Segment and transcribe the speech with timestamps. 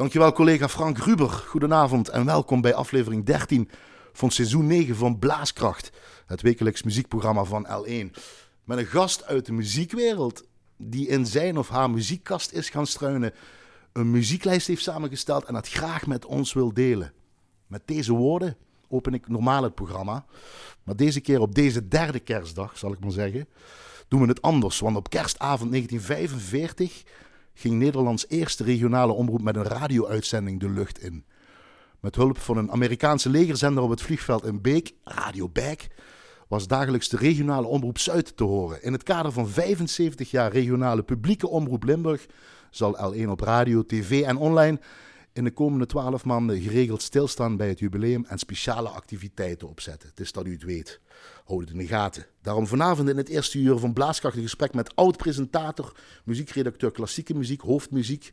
[0.00, 1.28] Dankjewel collega Frank Ruber.
[1.28, 3.70] Goedenavond en welkom bij aflevering 13
[4.12, 5.90] van seizoen 9 van Blaaskracht.
[6.26, 8.20] Het wekelijks muziekprogramma van L1.
[8.64, 10.44] Met een gast uit de muziekwereld
[10.76, 13.32] die in zijn of haar muziekkast is gaan struinen.
[13.92, 17.12] Een muzieklijst heeft samengesteld en dat graag met ons wil delen.
[17.66, 18.56] Met deze woorden
[18.88, 20.24] open ik normaal het programma.
[20.82, 23.48] Maar deze keer op deze derde kerstdag, zal ik maar zeggen,
[24.08, 24.78] doen we het anders.
[24.78, 27.02] Want op kerstavond 1945
[27.60, 31.24] ging Nederlands eerste regionale omroep met een radio-uitzending de lucht in.
[32.00, 35.88] Met hulp van een Amerikaanse legerzender op het vliegveld in Beek, Radio Beek,
[36.48, 38.82] was dagelijks de regionale omroep Zuid te horen.
[38.82, 42.26] In het kader van 75 jaar regionale publieke omroep Limburg
[42.70, 44.80] zal L1 op radio, tv en online
[45.32, 50.08] in de komende 12 maanden geregeld stilstaan bij het jubileum en speciale activiteiten opzetten.
[50.08, 51.00] Het is dat u het weet.
[51.44, 52.26] Houd het in de gaten.
[52.42, 57.60] Daarom vanavond in het eerste uur van Blaaskracht een gesprek met oud-presentator, muziekredacteur klassieke muziek,
[57.60, 58.32] hoofdmuziek,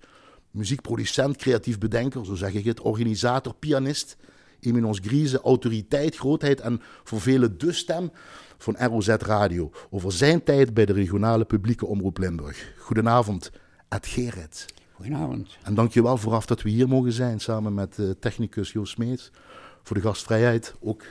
[0.52, 4.18] muziekproducent, creatief bedenker, zo zeg ik het, organisator, pianist,
[4.60, 8.12] Eminos Grieze, autoriteit, grootheid en voor velen de stem
[8.58, 12.74] van ROZ Radio over zijn tijd bij de regionale publieke omroep Limburg.
[12.78, 13.52] Goedenavond,
[13.90, 14.66] Ed Gerrit.
[14.98, 15.58] Goedenavond.
[15.64, 19.32] En dankjewel vooraf dat we hier mogen zijn samen met uh, technicus Joost Smeets.
[19.84, 21.06] Voor de gastvrijheid, ook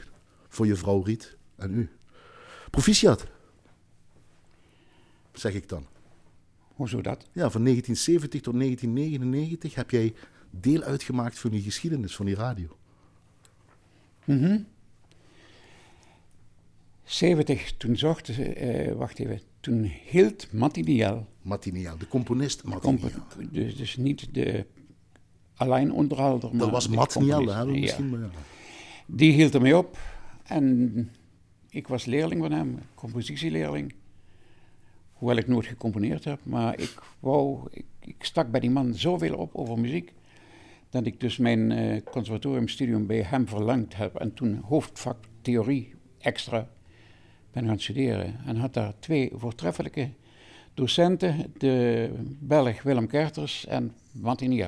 [0.49, 1.91] voor je vrouw Riet en u.
[2.71, 3.27] Proficiat,
[5.33, 5.87] zeg ik dan.
[6.75, 7.25] Hoezo dat?
[7.33, 10.15] Ja, van 1970 tot 1999 heb jij
[10.51, 12.77] deel uitgemaakt van die geschiedenis van die radio.
[14.25, 14.59] Mhm.
[17.05, 21.27] 70, toen zocht, uh, wacht even, toen hield Martiniel.
[21.43, 23.11] Martiniel, de componist Martiniel.
[23.51, 24.67] dus, dus niet de
[25.55, 27.67] alleen onderhouder, maar Dat was Martiniel, hè?
[27.67, 28.29] Misschien, ja.
[29.07, 29.99] Die hield ermee op
[30.43, 31.11] en
[31.69, 33.95] ik was leerling van hem, compositieleerling.
[35.13, 39.35] Hoewel ik nooit gecomponeerd heb, maar ik wou, ik, ik stak bij die man zoveel
[39.35, 40.13] op over muziek
[40.91, 46.69] dat ik dus mijn uh, conservatoriumstudium bij hem verlangd heb en toen hoofdvak theorie extra
[47.57, 48.37] ben gaan studeren.
[48.47, 50.09] En had daar twee voortreffelijke
[50.75, 52.11] docenten, de
[52.41, 54.65] Belg Willem Kerters en Martin.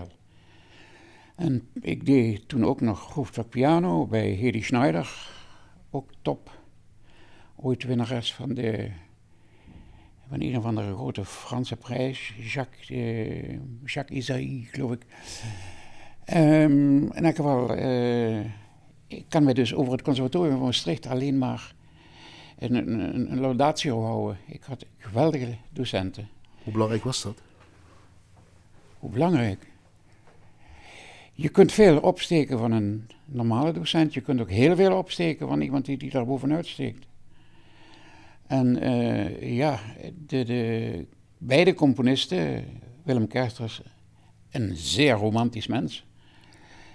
[1.36, 5.30] En ik deed toen ook nog hoofdvak piano bij Hedy Schneider,
[5.90, 6.50] ook top.
[7.56, 8.90] Ooit winnares van de
[10.28, 15.06] van een of andere grote Franse prijs, Jacques, uh, Jacques Isaïe, geloof ik.
[16.34, 18.40] Um, in elk geval, uh,
[19.06, 21.76] ik kan me dus over het conservatorium van Maastricht alleen maar
[22.58, 24.38] een, een, een laudatio houden.
[24.46, 26.28] Ik had geweldige docenten.
[26.62, 27.42] Hoe belangrijk was dat?
[28.98, 29.66] Hoe belangrijk?
[31.32, 34.14] Je kunt veel opsteken van een normale docent.
[34.14, 37.06] Je kunt ook heel veel opsteken van iemand die, die daar bovenuit steekt.
[38.46, 39.80] En uh, ja,
[40.26, 41.06] de, de,
[41.38, 42.64] beide componisten,
[43.02, 43.82] Willem Kersters,
[44.50, 46.06] een zeer romantisch mens.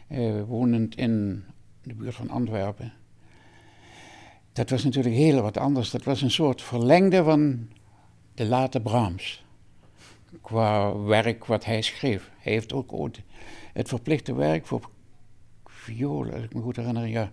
[0.10, 1.44] Uh, wonend in
[1.84, 2.94] de buurt van Antwerpen.
[4.54, 5.92] Dat was natuurlijk heel wat anders.
[5.92, 7.68] Dat was een soort verlengde van
[8.34, 9.44] de late Brahms.
[10.42, 12.32] Qua werk wat hij schreef.
[12.38, 13.22] Hij heeft ook ooit
[13.74, 14.90] het verplichte werk voor
[15.66, 17.32] viool, als ik me goed herinner, ja.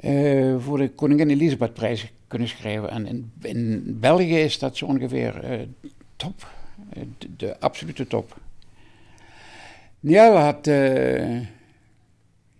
[0.00, 2.90] Uh, voor de Koningin Elisabethprijs kunnen schrijven.
[2.90, 5.66] En in, België is dat zo ongeveer uh,
[6.16, 6.46] top.
[6.96, 8.36] Uh, de, de, absolute top.
[10.00, 10.66] Niel had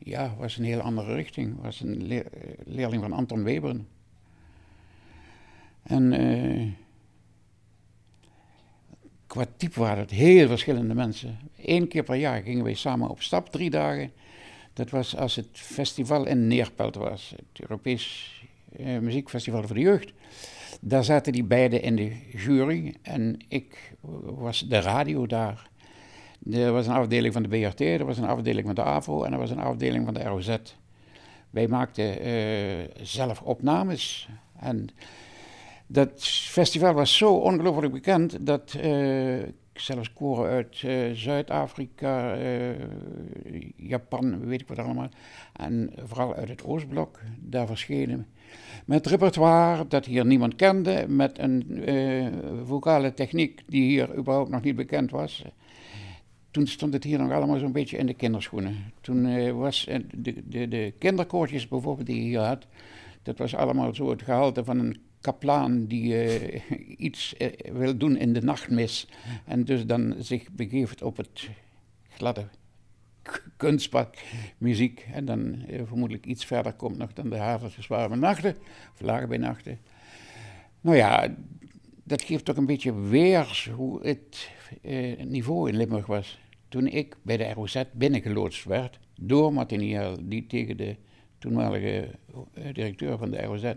[0.04, 1.60] ja, was een heel andere richting.
[1.60, 2.22] Was een
[2.64, 3.76] leerling van Anton Weber.
[5.82, 6.68] En uh,
[9.26, 11.38] qua type waren het heel verschillende mensen.
[11.56, 14.12] Eén keer per jaar gingen wij samen op stap, drie dagen.
[14.72, 18.34] Dat was als het festival in Neerpelt was, het Europees
[18.78, 20.12] uh, Muziekfestival voor de Jeugd.
[20.80, 23.92] Daar zaten die beiden in de jury en ik
[24.22, 25.70] was de radio daar.
[26.50, 29.32] Er was een afdeling van de BRT, er was een afdeling van de AVO en
[29.32, 30.56] er was een afdeling van de ROZ.
[31.50, 34.28] Wij maakten uh, zelf opnames.
[34.58, 34.88] En
[35.86, 39.42] dat festival was zo ongelooflijk bekend dat uh,
[39.74, 42.36] zelfs koren uit uh, Zuid-Afrika,
[43.76, 45.08] Japan, weet ik wat allemaal,
[45.52, 48.26] en vooral uit het Oostblok, daar verschenen.
[48.84, 51.80] Met repertoire dat hier niemand kende, met een
[52.64, 55.44] vocale techniek die hier überhaupt nog niet bekend was
[56.52, 58.92] toen stond het hier nog allemaal zo'n beetje in de kinderschoenen.
[59.00, 62.66] Toen uh, was uh, de, de, de kinderkoortjes bijvoorbeeld die je hier had,
[63.22, 66.60] dat was allemaal zo het gehalte van een kaplaan die uh,
[67.06, 67.34] iets
[67.72, 69.08] wil doen in de nachtmis.
[69.44, 71.48] En dus dan zich begeeft op het
[72.08, 72.46] gladde
[73.56, 74.18] kunstpad,
[74.58, 75.06] muziek.
[75.12, 78.56] En dan vermoedelijk iets verder komt nog dan de havertjes warme nachten,
[78.94, 79.78] of lagen bij nachten.
[80.80, 81.34] Nou ja,
[82.04, 84.50] dat geeft toch een beetje weer hoe het
[85.24, 86.38] niveau in Limburg was
[86.68, 90.96] toen ik bij de ROZ binnengeloodst werd door Martiniel, die tegen de
[91.38, 92.08] toenmalige
[92.54, 93.72] eh, directeur van de ROZ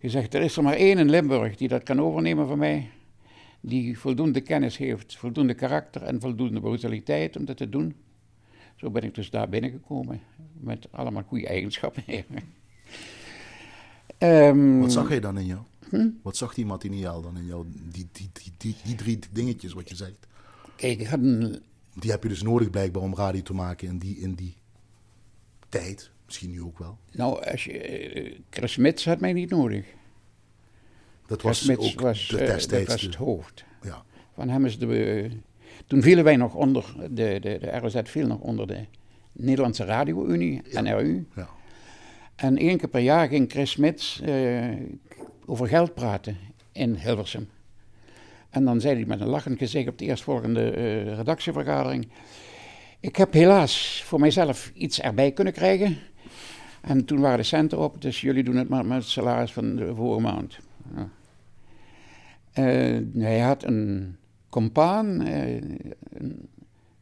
[0.00, 2.90] gezegd: Er is er maar één in Limburg die dat kan overnemen van mij.
[3.60, 7.94] Die voldoende kennis heeft, voldoende karakter en voldoende brutaliteit om dat te doen.
[8.76, 10.20] Zo ben ik dus daar binnengekomen.
[10.52, 12.02] Met allemaal goede eigenschappen.
[14.22, 15.60] um, Wat zag hij dan in jou?
[15.88, 16.08] Hm?
[16.22, 17.66] Wat zag die Martiniel dan in jou?
[17.68, 20.26] Die, die, die, die, die drie dingetjes wat je zegt.
[20.76, 21.62] Kijk, ik had een...
[21.94, 24.54] Die heb je dus nodig blijkbaar om radio te maken in die, in die
[25.68, 26.10] tijd.
[26.26, 26.98] Misschien nu ook wel.
[27.12, 29.86] Nou, als je, uh, Chris Smits had mij niet nodig.
[31.26, 32.72] Dat was ook was, de destijds.
[32.72, 33.64] Uh, dat was het hoofd.
[33.82, 34.04] Ja.
[34.34, 34.86] Van hem is de...
[35.22, 35.32] Uh,
[35.86, 38.84] toen vielen wij nog onder, de, de, de ROZ viel nog onder de
[39.32, 40.80] Nederlandse Radio-Unie, ja.
[40.80, 41.26] NRU.
[41.36, 41.48] Ja.
[42.34, 44.76] En één keer per jaar ging Chris Smits uh,
[45.46, 46.36] over geld praten
[46.72, 47.48] in Hilversum.
[48.50, 52.08] En dan zei hij met een lachend gezicht op de eerstvolgende uh, redactievergadering...
[53.02, 55.98] Ik heb helaas voor mijzelf iets erbij kunnen krijgen.
[56.80, 59.76] En toen waren de centen op, dus jullie doen het maar met het salaris van
[59.76, 60.58] de vorige maand.
[62.54, 64.16] Uh, hij had een
[64.48, 66.48] compaan, een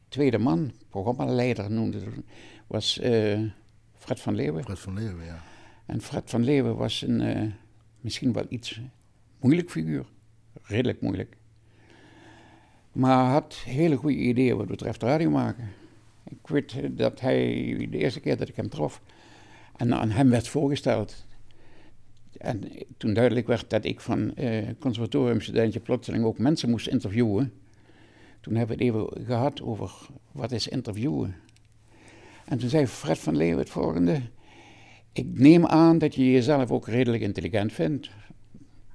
[0.08, 2.08] tweede man, programmaleider noemde het,
[2.66, 3.00] was
[4.00, 4.62] Fred van Leeuwen.
[4.62, 5.42] Fred van Leeuwen, ja.
[5.86, 7.54] En Fred van Leeuwen was een
[8.00, 8.80] misschien wel iets
[9.40, 10.06] moeilijk figuur,
[10.62, 11.36] redelijk moeilijk.
[12.92, 15.68] Maar had hele goede ideeën wat betreft radio maken.
[16.24, 17.44] Ik weet dat hij,
[17.90, 19.02] de eerste keer dat ik hem trof,
[19.76, 21.26] en aan hem werd voorgesteld.
[22.38, 22.62] En
[22.96, 27.52] toen duidelijk werd dat ik van uh, conservatoriumstudentje plotseling ook mensen moest interviewen.
[28.40, 29.92] Toen hebben we het even gehad over
[30.32, 31.34] wat is interviewen.
[32.50, 34.20] En toen zei Fred van Leeuwen het volgende.
[35.12, 38.10] Ik neem aan dat je jezelf ook redelijk intelligent vindt.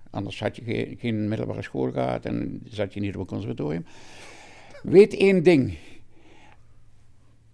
[0.10, 3.86] Anders had je geen, middelbare school gehad en zat je niet op een conservatorium.
[4.84, 5.78] Weet één ding.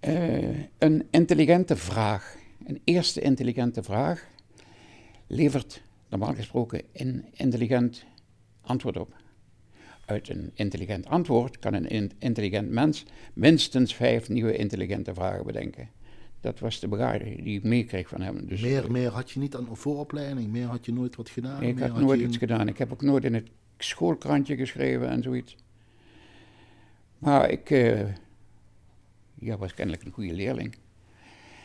[0.08, 4.28] Uh, een intelligente vraag, een eerste intelligente vraag,
[5.28, 8.06] levert normaal gesproken een intelligent
[8.62, 9.21] antwoord op.
[10.12, 15.90] Uit een intelligent antwoord kan een intelligent mens minstens vijf nieuwe intelligente vragen bedenken.
[16.42, 18.48] Dat was de begeleiding die ik meekreeg van hem.
[18.48, 20.52] Dus, meer, meer had je niet aan vooropleiding?
[20.52, 21.64] Meer had je nooit wat gedaan?
[21.64, 22.68] Ik had, nooit iets gedaan.
[22.68, 25.56] Ik heb ook nooit in het schoolkrantje geschreven en zoiets.
[27.18, 28.00] Maar ik uh,
[29.34, 30.76] ja, was kennelijk een goede leerling.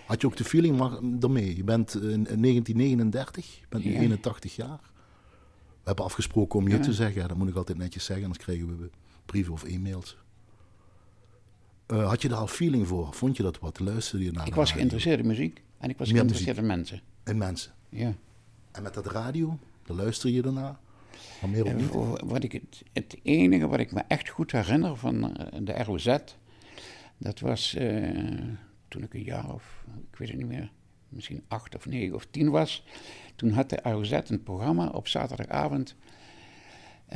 [0.06, 1.56] Had je ook de feeling daarmee?
[1.56, 4.94] Je bent in 1939, je bent nu 81 jaar.
[5.86, 7.28] We hebben afgesproken om je te zeggen.
[7.28, 8.90] Dat moet ik altijd netjes zeggen, anders krijgen we
[9.26, 10.16] brieven of e-mails.
[11.92, 13.12] Uh, had je daar al feeling voor?
[13.12, 13.80] Vond je dat wat?
[13.80, 14.46] Luisterde je naar?
[14.46, 17.00] Ik was geïnteresseerd in muziek en ik was geïnteresseerd in mensen.
[17.24, 17.72] In mensen?
[17.88, 18.14] Ja.
[18.70, 20.80] En met dat radio, daar luister je daarna?
[22.24, 26.16] Wat ik het, het, enige wat ik me echt goed herinner van eh, de ROZ,
[27.16, 28.42] dat was uh,
[28.88, 30.70] toen ik een jaar of, ik weet het niet meer,
[31.08, 32.84] misschien acht of negen of tien was.
[33.36, 35.94] Toen had de ROZ een programma op zaterdagavond.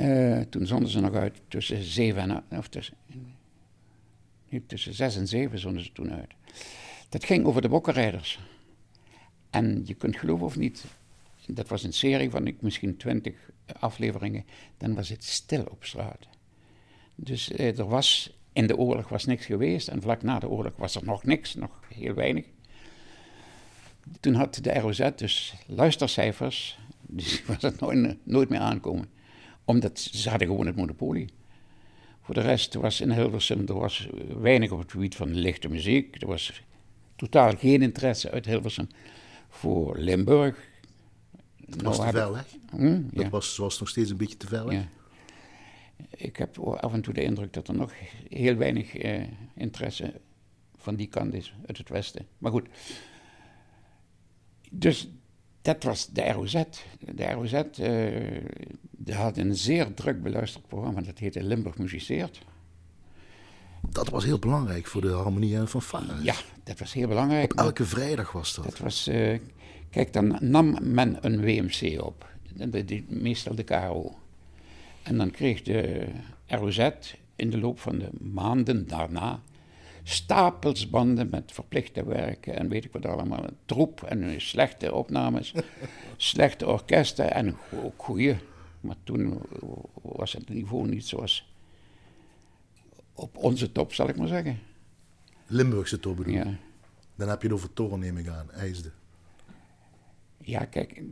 [0.00, 2.96] Uh, toen zonden ze nog uit tussen zeven en, of tussen,
[4.66, 6.32] tussen zes en zeven zonden ze toen uit.
[7.08, 8.38] Dat ging over de bokkenrijders.
[9.50, 10.84] En je kunt geloven of niet,
[11.46, 14.44] dat was een serie van ik, misschien twintig afleveringen,
[14.76, 16.28] dan was het stil op straat.
[17.14, 20.76] Dus eh, er was, in de oorlog was niks geweest en vlak na de oorlog
[20.76, 22.44] was er nog niks, nog heel weinig.
[24.20, 29.08] Toen had de ROZ dus luistercijfers, dus was het nooit, nooit meer aankomen.
[29.64, 31.28] Omdat ze hadden gewoon het monopolie.
[32.20, 34.08] Voor de rest was in Hilversum, er was
[34.40, 36.22] weinig op het gebied van lichte muziek.
[36.22, 36.62] Er was
[37.16, 38.88] totaal geen interesse uit Hilversum
[39.48, 40.68] voor Limburg.
[41.56, 42.46] Dat was nou, te ver weg.
[42.70, 43.02] Hm?
[43.10, 44.72] Dat was, was nog steeds een beetje te weg.
[44.72, 44.88] Ja.
[46.10, 47.92] Ik heb af en toe de indruk dat er nog
[48.28, 49.22] heel weinig eh,
[49.54, 50.20] interesse
[50.76, 52.26] van die kant is, uit het westen.
[52.38, 52.68] Maar goed.
[54.70, 55.08] Dus
[55.62, 56.62] dat was de ROZ.
[56.98, 62.40] De ROZ uh, had een zeer druk beluisterd programma, dat heette Limburg Musiceert.
[63.88, 66.22] Dat was heel belangrijk voor de harmonie en fanfare.
[66.22, 66.34] Ja,
[66.64, 67.52] dat was heel belangrijk.
[67.52, 68.64] Op elke vrijdag was dat.
[68.64, 69.38] dat was, uh,
[69.90, 74.14] kijk, dan nam men een WMC op, de, de, meestal de KRO.
[75.02, 76.06] En dan kreeg de
[76.46, 76.90] ROZ
[77.36, 79.40] in de loop van de maanden daarna
[80.02, 83.44] stapels banden met verplichte werken en weet ik wat allemaal.
[83.64, 85.54] Troep en slechte opnames,
[86.16, 88.36] slechte orkesten en ook goede.
[88.80, 89.42] Maar toen
[90.02, 91.52] was het niveau niet zoals
[93.14, 94.58] op onze top, zal ik maar zeggen.
[95.46, 96.58] Limburgse top bedoel Ja.
[97.16, 98.90] Dan heb je het over toren, neem ik aan, IJsde.
[100.38, 101.02] Ja, kijk,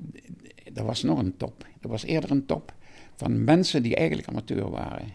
[0.75, 1.67] er was nog een top.
[1.81, 2.75] Er was eerder een top
[3.17, 5.13] van mensen die eigenlijk amateur waren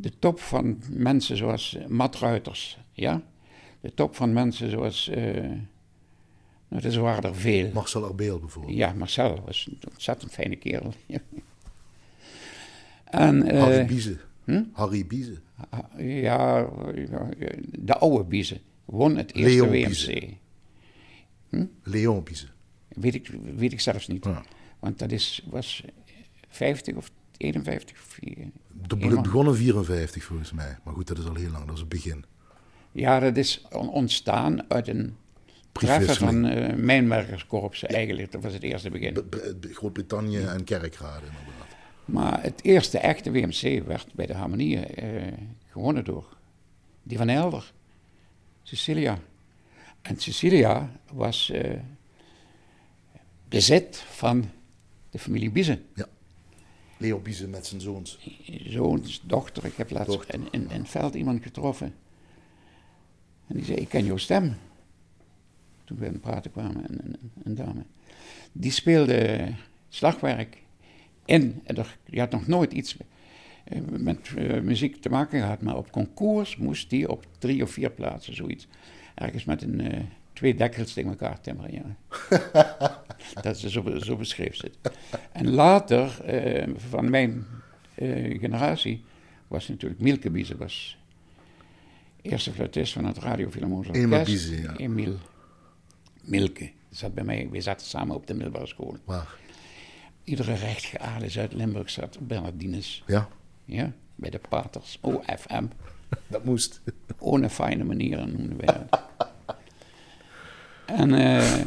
[0.00, 3.22] de top van mensen zoals eh, Matt Ruiters, ja?
[3.80, 5.60] De top van mensen zoals, het
[6.68, 7.70] nou, dat waren er veel.
[7.72, 8.76] Marcel Arbeel bijvoorbeeld.
[8.76, 10.92] Ja, Marcel was een ontzettend fijne kerel.
[13.04, 14.20] en, uh, Harry Biezen.
[14.44, 14.64] Hm?
[14.72, 15.42] Harry Biezen.
[15.98, 16.68] Ja,
[17.78, 20.34] de oude Biezen won het eerste Leon WMC.
[21.48, 21.66] Hm?
[21.82, 22.48] Leon Biezen.
[22.88, 24.26] Weet ik, weet ik zelfs niet.
[24.78, 25.84] Want dat is, was
[26.48, 28.50] 50 of 51, 4,
[28.98, 30.78] toen begonnen 54 volgens mij.
[30.84, 32.24] Maar goed, dat is al heel lang, dat is het begin.
[32.92, 35.16] Ja, dat is ontstaan uit een
[35.72, 38.32] treffen van uh, eh, mijnwerkerskorpsen eigenlijk.
[38.32, 39.24] Dat was het eerste begin.
[39.60, 41.60] Groot-Brittannië en Kerkrade inderdaad.
[42.04, 45.32] Maar het eerste echte WMC werd bij de harmonie eh,
[45.70, 46.36] gewonnen door
[47.02, 47.72] die van Helder,
[48.62, 49.18] Cecilia.
[50.02, 51.78] En Cecilia was eh, uh,
[53.48, 54.50] bezit van
[55.10, 55.84] de familie Biezen.
[55.94, 56.06] Ja.
[57.00, 58.18] Leo Biezen met zijn zoons.
[58.66, 59.64] Zoons, dochter.
[59.64, 61.94] Ik heb laatst in, in, in het veld iemand getroffen.
[63.46, 64.56] En die zei, ik ken jouw stem.
[65.84, 67.82] Toen we aan het praten kwamen, een, een, een dame.
[68.52, 69.48] Die speelde
[69.88, 70.62] slagwerk
[71.24, 72.96] in, en er, die had nog nooit iets
[73.64, 77.70] eh, met uh, muziek te maken gehad, maar op concours moest die op drie of
[77.70, 78.68] vier plaatsen, zoiets.
[79.14, 80.00] Ergens met een, uh,
[80.40, 81.96] twee dekkels tegen elkaar timmeren, ja.
[83.42, 84.96] dat ze zo, zo beschreef ze het.
[85.32, 87.46] En later, uh, van mijn
[88.40, 89.04] generatie,
[89.48, 90.98] was natuurlijk Mielke Biese, was
[92.22, 94.24] eerste fluitist van het Radio Philharmonisch Orkest.
[94.24, 94.76] Biese, ja.
[94.76, 95.18] Emil
[96.22, 96.70] Milke.
[96.90, 98.96] Zat bij mij, we zaten samen op de middelbare school.
[99.04, 99.34] Waar?
[100.24, 103.02] Iedere rechtgeaarde Zuid-Limburg zat op Bernardines.
[103.06, 103.28] Ja.
[103.64, 104.98] Ja, bij de paters.
[105.00, 105.66] OFM.
[106.26, 106.80] Dat moest.
[107.18, 109.00] Een fijne manieren noemden wij het.
[110.92, 111.64] en uh,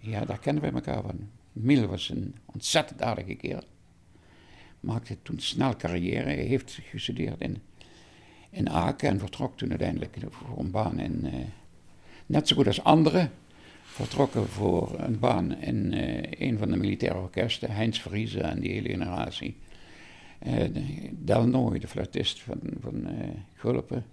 [0.00, 1.28] ja, daar kennen wij elkaar van.
[1.52, 3.64] Mil was een ontzettend aardige kerel.
[4.80, 6.24] Maakte toen snel carrière.
[6.24, 7.62] Hij heeft gestudeerd in,
[8.50, 11.20] in Aken en vertrok toen uiteindelijk voor een baan in...
[11.24, 11.34] Uh,
[12.26, 13.30] net zo goed als anderen
[13.82, 18.72] vertrokken voor een baan in uh, een van de militaire orkesten, Heinz Friese en die
[18.72, 19.56] hele generatie.
[20.46, 20.64] Uh,
[21.10, 23.06] Delnoy, de fluitist van, van
[23.54, 24.04] Gulpen,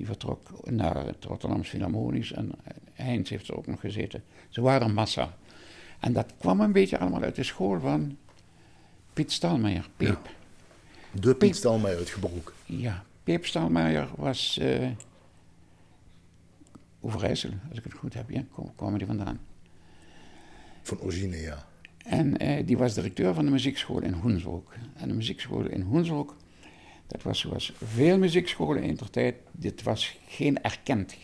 [0.00, 2.52] die vertrok naar het Rotterdams Philharmonisch en
[2.92, 4.22] Heinz heeft er ook nog gezeten.
[4.48, 5.36] Ze waren een massa.
[5.98, 8.16] En dat kwam een beetje allemaal uit de school van
[9.12, 10.30] Piet Stalmeijer, Peep.
[11.12, 11.20] Ja.
[11.20, 12.54] De Piet Stalmeijer uitgebroken.
[12.66, 14.60] Ja, Peep Stalmeijer was
[17.00, 18.44] Overijssel, als ik het goed heb, ja,
[18.76, 19.40] kwamen die vandaan.
[20.82, 21.66] Van origine, ja.
[22.04, 24.72] En eh, die was directeur van de muziekschool in Hoenshoek.
[24.96, 26.36] En de muziekschool in Hoenshoek,
[27.10, 31.16] dat was zoals veel muziekscholen in der tijd, dit was geen erkend.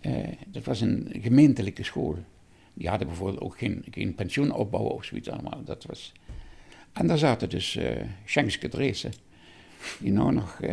[0.00, 2.16] Uh, dat was een gemeentelijke school.
[2.74, 5.64] Die hadden bijvoorbeeld ook geen, geen pensioenopbouw of zoiets allemaal.
[5.64, 6.12] Dat was...
[6.92, 7.90] En daar zaten dus uh,
[8.24, 9.12] Schenkske Dreesen,
[9.98, 10.70] die nou nog uh,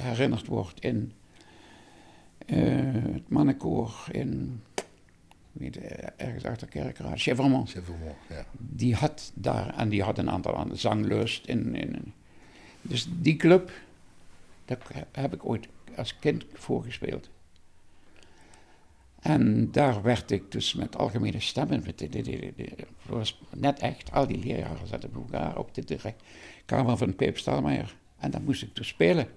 [0.00, 1.12] herinnerd wordt in
[2.46, 4.62] uh, het mannenkoor in,
[5.52, 5.76] weet,
[6.16, 7.70] ergens achter Kerkraad, Chevrolet.
[7.70, 8.44] Chevrolet, ja.
[8.58, 11.46] Die had daar, en die had een aantal andere zanglust.
[11.46, 12.12] In, in,
[12.88, 13.70] dus die club,
[14.64, 14.78] daar
[15.12, 17.30] heb ik ooit als kind voorgespeeld.
[19.20, 24.86] En daar werd ik dus met algemene stemmen, het was net echt, al die leraren
[24.86, 26.14] zaten bij elkaar op de
[26.64, 27.96] kamer van Peep Stalmeijer.
[28.18, 29.28] En dan moest ik dus spelen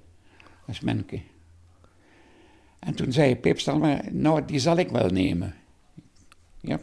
[0.68, 1.22] als Menke.
[2.80, 5.56] En toen zei Pip Stalmer, nou, die zal ik wel nemen.
[6.62, 6.80] Ja.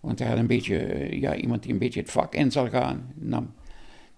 [0.00, 2.68] Want hij had een beetje, eh, ja, iemand die een beetje het vak in zal
[2.68, 3.54] gaan, nam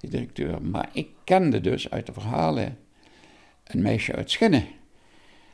[0.00, 0.62] de directeur.
[0.62, 2.78] Maar ik kende dus uit de verhalen
[3.64, 4.66] een meisje uit Schinnen,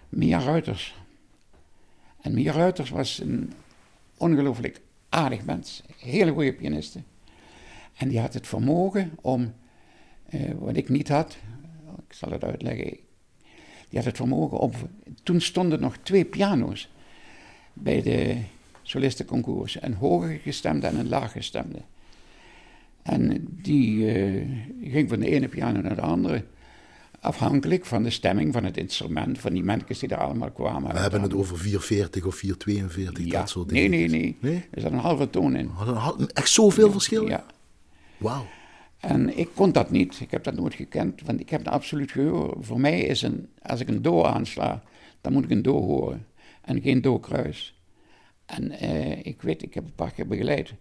[0.09, 0.97] Mia Ruiters.
[2.21, 3.53] En Mia Ruiters was een
[4.17, 7.03] ongelooflijk aardig mens, hele goede pianiste.
[7.97, 9.55] En die had het vermogen om,
[10.29, 11.37] eh, wat ik niet had,
[12.09, 12.99] ik zal het uitleggen,
[13.89, 14.75] die had het vermogen op.
[15.23, 16.91] Toen stonden nog twee piano's
[17.73, 18.43] bij de
[18.83, 19.83] solistenconcours.
[19.83, 21.79] Een hoger gestemde en een laag gestemde.
[23.03, 24.47] En die uh,
[24.83, 26.45] ging van de ene piano naar de andere.
[27.21, 30.93] Afhankelijk van de stemming van het instrument, van die mensen die er allemaal kwamen.
[30.93, 33.39] We hebben het over 440 of 442, ja.
[33.39, 33.91] dat soort dingen.
[33.91, 34.65] Nee, nee, nee, nee.
[34.71, 35.71] Er zat een halve toon in.
[36.33, 37.29] Echt zoveel ja, verschil?
[37.29, 37.45] Ja.
[38.17, 38.47] Wauw.
[38.99, 40.21] En ik kon dat niet.
[40.21, 42.57] Ik heb dat nooit gekend, want ik heb een absoluut gehoor.
[42.61, 44.83] Voor mij is een, als ik een do aansla,
[45.21, 46.27] dan moet ik een do horen.
[46.63, 47.81] En geen do-kruis.
[48.47, 50.75] En eh, ik weet, ik heb een paar keer begeleid.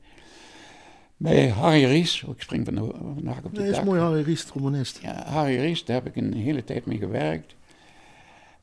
[1.21, 4.99] Bij Harry Ries, ik spring van de, op de Dat is mooi, Harry Ries, trombonist.
[5.01, 7.55] Ja, Harry Ries, daar heb ik een hele tijd mee gewerkt.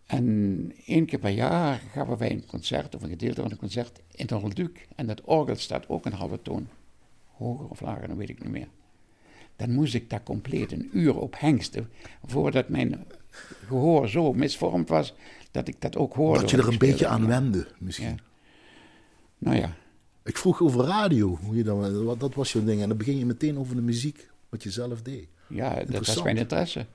[0.06, 4.00] En één keer per jaar gaven wij een concert, of een gedeelte van een concert,
[4.14, 4.80] in Donald Duke.
[4.94, 6.68] En dat orgel staat ook een halve toon.
[7.36, 8.68] Hoger of lager, dat weet ik niet meer.
[9.56, 11.88] dan moest ik daar compleet een uur op hengsten.
[12.24, 13.04] Voordat mijn
[13.66, 15.14] gehoor zo misvormd was
[15.50, 16.40] dat ik dat ook hoorde.
[16.40, 18.08] Dat je er een beetje aan wende, misschien.
[18.08, 18.16] Ja.
[19.38, 19.76] Nou ja.
[20.28, 22.82] Ik vroeg over radio, hoe je dan, dat was je ding.
[22.82, 25.28] En dan begin je meteen over de muziek, wat je zelf deed.
[25.47, 26.87] Ja, dat was mijn interesse.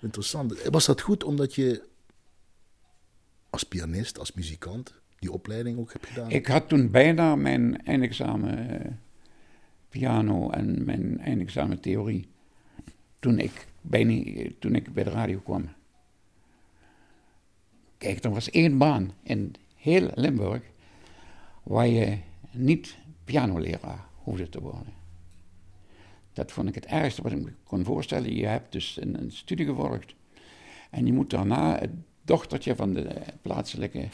[0.00, 0.62] Interessant.
[0.62, 1.82] Was dat goed omdat je
[3.50, 6.30] als pianist, als muzikant, die opleiding ook hebt gedaan?
[6.30, 8.92] Ik had toen bijna mijn eindexamen uh,
[9.88, 12.28] piano en mijn eindexamen theorie.
[13.18, 13.66] Toen ik,
[14.58, 15.68] toen ik bij de radio kwam.
[17.98, 20.62] Kijk, er was één baan in heel Limburg
[21.62, 22.18] waar je
[22.52, 24.92] niet pianoleraar hoefde te worden.
[26.32, 28.34] Dat vond ik het ergste wat ik me kon voorstellen.
[28.34, 30.14] Je hebt dus een, studie gevolgd
[30.90, 31.90] en je moet daarna het
[32.22, 34.08] dochtertje van de plaatselijke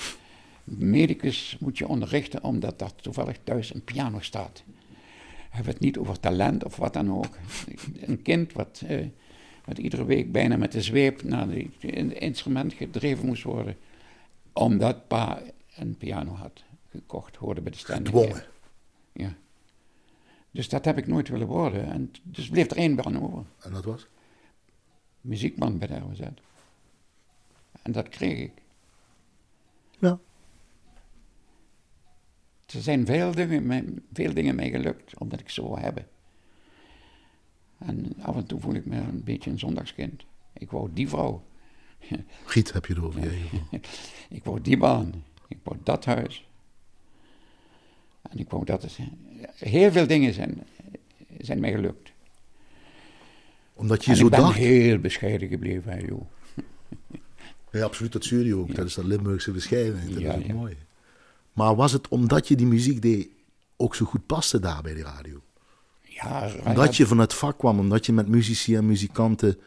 [0.64, 4.64] medicus moet je onderrichten omdat daar toevallig thuis een piano staat.
[5.50, 7.38] Hebben het niet over talent of wat dan ook.
[8.00, 9.06] Een kind wat, eh,
[9.64, 13.76] wat iedere week bijna met de zweep naar het instrument gedreven moest worden,
[14.52, 15.42] omdat pa
[15.76, 16.64] een piano had
[16.96, 18.08] gekocht, hoorde bij de stand.
[18.08, 18.44] Gedwongen.
[19.12, 19.36] Ja.
[20.50, 21.84] Dus dat heb ik nooit willen worden.
[21.84, 23.44] En dus bleef er één baan over.
[23.60, 24.06] En dat was?
[25.20, 26.20] Muziekman bij de RWZ.
[27.82, 28.52] En dat kreeg ik.
[29.98, 30.18] Ja.
[32.66, 36.08] Er zijn veel dingen, veel dingen mij gelukt, omdat ik zo wil hebben.
[37.78, 40.24] En af en toe voel ik me een beetje een zondagskind.
[40.52, 41.44] Ik wou die vrouw.
[42.44, 43.32] Giet heb je erover.
[43.70, 43.80] Ja.
[44.36, 45.24] ik wou die baan.
[45.48, 46.48] Ik wou dat huis.
[48.30, 48.98] En ik wou dat het.
[49.54, 50.62] Heel veel dingen zijn,
[51.38, 52.12] zijn mij gelukt.
[53.74, 54.56] Omdat je en zo ik ben dacht.
[54.56, 56.26] heel bescheiden gebleven, hè, joh.
[57.72, 58.74] Ja, absoluut, dat zul je ook.
[58.74, 60.12] Dat is dat Limburgse bescheidenheid.
[60.12, 60.54] Dat Ja, is ook ja.
[60.54, 60.76] mooi.
[61.52, 63.28] Maar was het omdat je die muziek deed
[63.76, 65.40] ook zo goed paste daar bij de radio?
[66.02, 69.58] Ja, Omdat je van het vak kwam, omdat je met muzici en muzikanten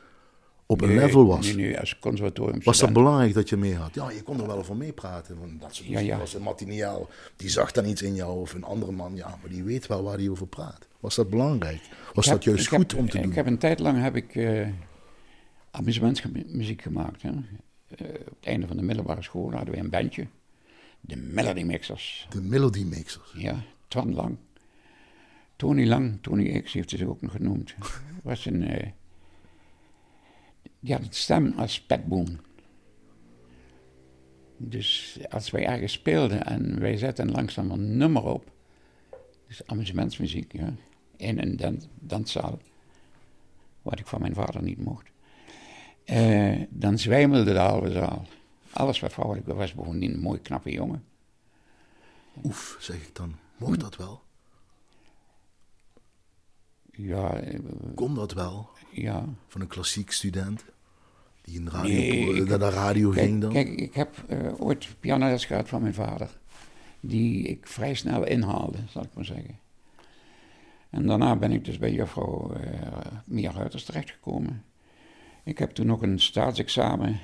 [0.71, 1.45] op een nee, level was.
[1.45, 2.63] Nee, nee, als conservatorium.
[2.63, 3.93] Was dat belangrijk dat je mee had?
[3.93, 5.39] Ja, je kon er wel van meepraten.
[5.39, 8.39] Want dat soort Ja, was een Martiniel, die zag dan iets in jou.
[8.39, 10.87] Of een andere man, ja, maar die weet wel waar hij over praat.
[10.99, 11.81] Was dat belangrijk?
[12.13, 13.29] Was Ik dat heb- juist goed heb- om te doen?
[13.29, 14.67] Ik heb een tijd lang heb ik eh
[15.71, 17.21] amusementsmuziek gemaakt.
[17.21, 17.29] Hè.
[17.29, 20.27] Eh, op het einde van de middelbare school hadden we een bandje.
[21.01, 22.27] De Melody Mixers.
[22.29, 23.33] De Melody Mixers.
[23.37, 24.37] Ja, Twan Lang.
[25.55, 27.75] Tony Lang, Tony X heeft hij zich ook nog genoemd.
[28.23, 28.87] Was een, eh,
[30.79, 32.35] die had een stem als Pat Boone.
[34.57, 38.51] Dus als wij ergens speelden en wij zetten langzaam een nummer op,
[39.47, 40.73] dus amusementsmuziek, ja,
[41.15, 42.59] in een dan, danszaal,
[43.81, 45.11] wat ik van mijn vader niet mocht,
[46.05, 48.25] eh, dan zwijmelde de halve zaal.
[48.71, 51.03] Alles wat vrouwelijk was, was bovendien een mooi knappe jongen.
[52.43, 53.35] Oef, zeg ik dan.
[53.57, 54.21] Mocht dat wel?
[57.01, 57.59] Ja, eh,
[57.95, 58.69] Kon dat wel?
[58.91, 59.25] ja.
[59.47, 60.65] Van een klassiek student?
[61.41, 63.51] Die een radio, Nee, naar de radio Kijk, ging dan?
[63.51, 66.29] kijk, ik heb eh, ooit pianoles gehad van mijn vader.
[66.99, 69.59] Die ik vrij snel inhaalde, zal ik maar zeggen.
[70.89, 72.91] En daarna ben ik dus bij juffrouw eh
[73.25, 74.63] Mia Ruiters terechtgekomen.
[75.43, 77.19] Ik heb toen nog een staatsexamen.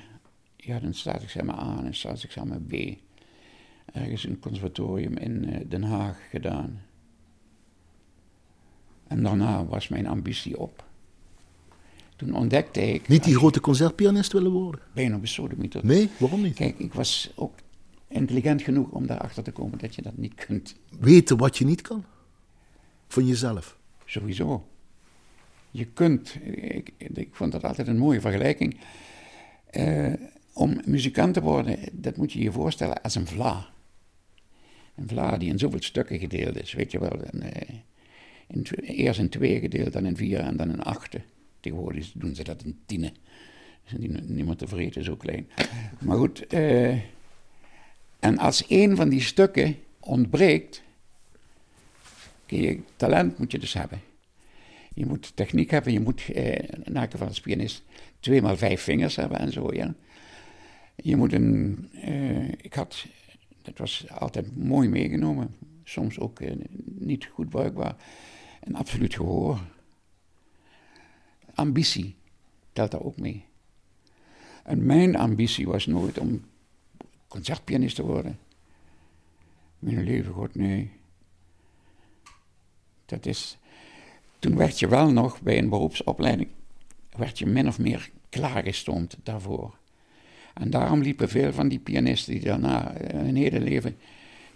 [0.56, 2.74] Je had een staatsexamen A en een staatsexamen B.
[3.92, 6.82] Ergens in het conservatorium in Den Haag gedaan.
[9.06, 10.84] En daarna was mijn ambitie op.
[12.16, 13.08] Toen ontdekte ik...
[13.08, 14.80] Niet die grote concertpianist willen worden?
[14.92, 15.86] Ben je nog besodemieter?
[15.86, 16.54] Nee, waarom niet?
[16.54, 17.52] Kijk, ik was ook
[18.08, 20.74] intelligent genoeg om daarachter te komen dat je dat niet kunt.
[21.00, 22.04] Weten wat je niet kan?
[23.08, 23.78] Van jezelf.
[24.04, 24.68] Sowieso.
[25.70, 28.76] Je kunt, ik, ik vond dat altijd een mooie vergelijking.
[29.66, 30.12] Eh,
[30.52, 33.68] om muzikant te worden, dat moet je je voorstellen als een vla.
[34.94, 37.22] Een vla die in zoveel stukken gedeeld is, weet je wel.
[37.22, 37.74] En, eh,
[38.80, 41.24] eerst in twee gedeeld, dan in vier en dan in achten.
[41.60, 43.12] Tegenwoordig doen ze dat in tienen.
[43.96, 45.48] Die niemand tevreden, zo klein.
[46.00, 46.92] Maar goed, eh,
[48.18, 50.82] en als één van die stukken ontbreekt,
[52.46, 54.00] Kijk, talent moet je dus hebben.
[54.94, 57.82] Je moet techniek hebben, je moet, eh, elk geval als pianist,
[58.20, 59.94] twee maal vijf vingers hebben en zo, ja.
[60.96, 63.06] Je moet een, eh, ik had,
[63.62, 66.52] dat was altijd mooi meegenomen, soms ook eh,
[66.84, 67.96] niet goed bruikbaar,
[68.60, 69.60] een absoluut gehoor.
[71.54, 72.16] Ambitie
[72.72, 73.44] telt daar ook mee.
[74.64, 76.44] En mijn ambitie was nooit om
[77.28, 78.38] concertpianist te worden.
[79.78, 80.90] Mijn leven, god, nee.
[83.06, 83.58] Dat is,
[84.38, 86.48] toen werd je wel nog bij een beroepsopleiding,
[87.16, 89.78] werd je min of meer klaargestoomd daarvoor.
[90.54, 93.96] En daarom liepen veel van die pianisten die daarna eh, hun hele leven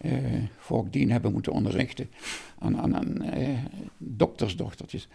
[0.01, 2.11] eh voordien hebben moeten onderrichten
[2.59, 3.49] aan, aan, aan eh,
[3.99, 5.09] doktersdochtertjes.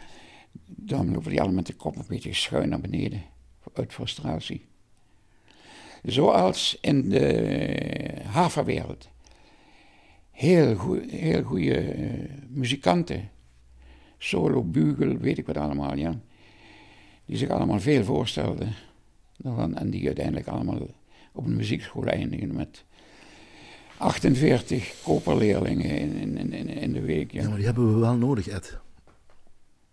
[0.66, 3.22] Dan lopen die allemaal met de kop een beetje schuin naar beneden.
[3.74, 4.66] Uit frustratie.
[6.04, 9.10] Zoals in de havenwereld.
[10.32, 13.30] Heel, goe- heel goede eh, muzikanten.
[14.18, 16.20] Solo, bugel, weet ik wat allemaal, ja.
[17.26, 18.74] Die zich allemaal veel voorstelden.
[19.74, 20.88] En die uiteindelijk allemaal
[21.32, 22.84] op een muziekschool eindigen met
[23.98, 27.32] 48 koperleerlingen in, in, in, in de week.
[27.32, 28.78] Ja, Ja, maar die hebben we wel nodig, Ed.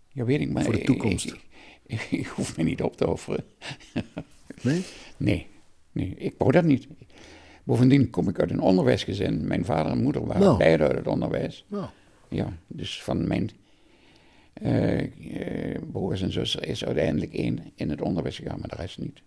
[0.07, 1.25] ja weet ik, maar Voor de toekomst.
[1.25, 1.39] Ik,
[1.85, 3.43] ik, ik hoef me niet op te offeren.
[4.61, 4.83] Nee?
[5.17, 5.47] Nee,
[5.91, 6.87] nee, ik wou dat niet.
[7.63, 9.47] Bovendien kom ik uit een onderwijsgezin.
[9.47, 10.57] Mijn vader en moeder waren Nou.
[10.57, 11.65] beide uit het onderwijs.
[11.67, 11.85] Nou,
[12.27, 13.49] Ja, dus van mijn
[14.53, 18.97] eh eh, broers en zussen is uiteindelijk één in het onderwijs gegaan, maar de rest
[18.97, 19.21] niet.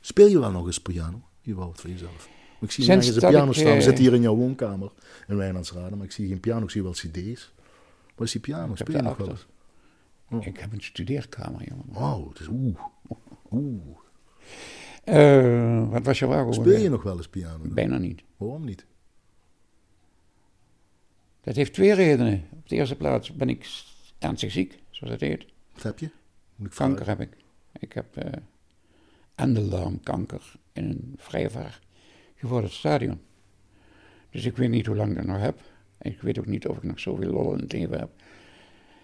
[0.00, 1.20] speel je wel nog eens piano?
[1.40, 2.28] Je wou het voor jezelf.
[2.60, 3.64] Ik zie nergens een dat piano staan.
[3.64, 4.90] We eh, zitten hier in jouw woonkamer
[5.28, 7.52] in Wijnandsrade, maar ik zie geen piano, ik zie wel cd's.
[8.14, 8.74] Wat is die piano?
[8.74, 9.46] Speel je nog wel eens?
[10.30, 10.46] Oh.
[10.46, 11.84] Ik heb een studeerkamer, jongen.
[11.88, 12.78] Wauw, het is oeh.
[13.50, 13.96] Oeh.
[15.04, 16.40] Eh, wat was je vraag?
[16.40, 16.54] over?
[16.54, 17.58] Speel je nog wel eens piano?
[17.62, 17.74] dan?
[17.74, 18.22] Bijna niet.
[18.36, 18.86] Waarom niet?
[21.40, 22.48] Dat heeft twee redenen.
[22.50, 23.66] Op de eerste plaats ben ik
[24.18, 25.46] ernstig ziek, zoals het heet.
[25.74, 26.10] Wat heb je?
[26.56, 27.36] Moet ik Kanker heb ik.
[27.78, 28.32] Ik heb eh
[29.34, 31.50] endeldarmkanker in een vrij
[32.38, 33.20] ver gevorderd stadium.
[34.30, 35.60] Dus ik weet niet hoe lang ik dat nog heb.
[35.98, 38.10] En ik weet ook niet of ik nog zoveel lol in het leven heb.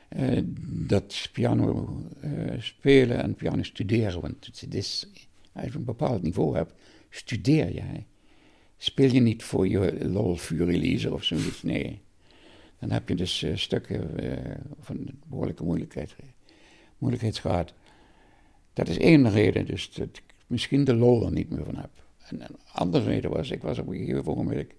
[0.09, 0.43] Eh,
[0.87, 5.09] dat piano eh, spelen en piano studeren, want het
[5.53, 6.73] als je een bepaald niveau hebt,
[7.11, 8.07] studeer jij.
[8.77, 12.03] Speel je niet voor je lol vuurrelease of zoiets, nee.
[12.79, 14.11] Dan heb je dus eh, stukken
[14.81, 16.17] van behoorlijke moeilijkheid,
[16.99, 17.75] moeilijkheidsgraad.
[18.73, 22.04] Dat is één reden, dus dat ik misschien de lol er niet meer van heb.
[22.29, 24.75] En een andere reden was, ik was op een gegeven ogenblik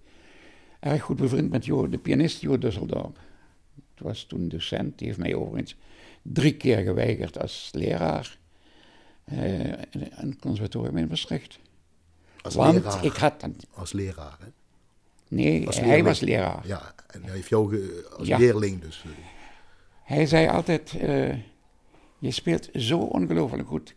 [0.80, 3.18] erg goed bevriend met Jo, de pianist Jo Dusseldorp.
[3.94, 5.76] Het was toen een docent, die heeft mij overigens
[6.22, 8.38] drie keer geweigerd als leraar.
[9.24, 9.78] eh, in
[10.10, 11.58] een conservatorium in Maastricht.
[12.42, 13.04] Als Want leraar.
[13.04, 13.56] ik had dan...
[13.74, 14.46] Als leraar, hè?
[15.28, 16.66] Nee, Als hij was leraar.
[16.66, 18.38] Ja, en hij heeft jou ge- als Ja.
[18.38, 19.02] leerling dus.
[19.04, 19.10] eh,
[20.02, 21.34] Hij zei altijd, eh,
[22.18, 23.94] je speelt zo ongelooflijk goed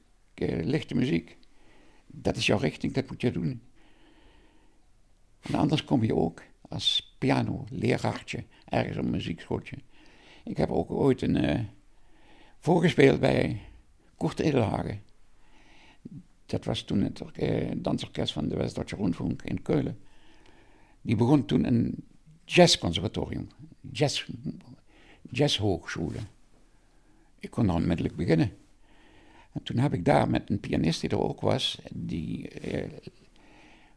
[0.63, 1.37] lichte muziek.
[2.11, 3.61] Dat is jouw richting, dat moet je doen.
[5.39, 9.77] En anders kom je ook als piano-leraartje ergens op een muziekschooltje.
[10.43, 11.59] Ik heb ook ooit een eh,
[12.59, 13.61] voorgespeeld bij
[14.17, 15.01] Kurt Edelhagen.
[16.45, 19.99] Dat was toen het eh, dansorkest van de West-Duitse Rundfunk in Keulen.
[21.01, 21.95] Die begon toen een
[22.45, 23.47] jazzconservatorium,
[23.91, 24.29] jazz,
[25.29, 26.19] jazzhoogschule.
[27.39, 28.51] Ik kon onmiddellijk beginnen.
[29.53, 32.89] En toen heb ik daar met een pianist die er ook was, die eh,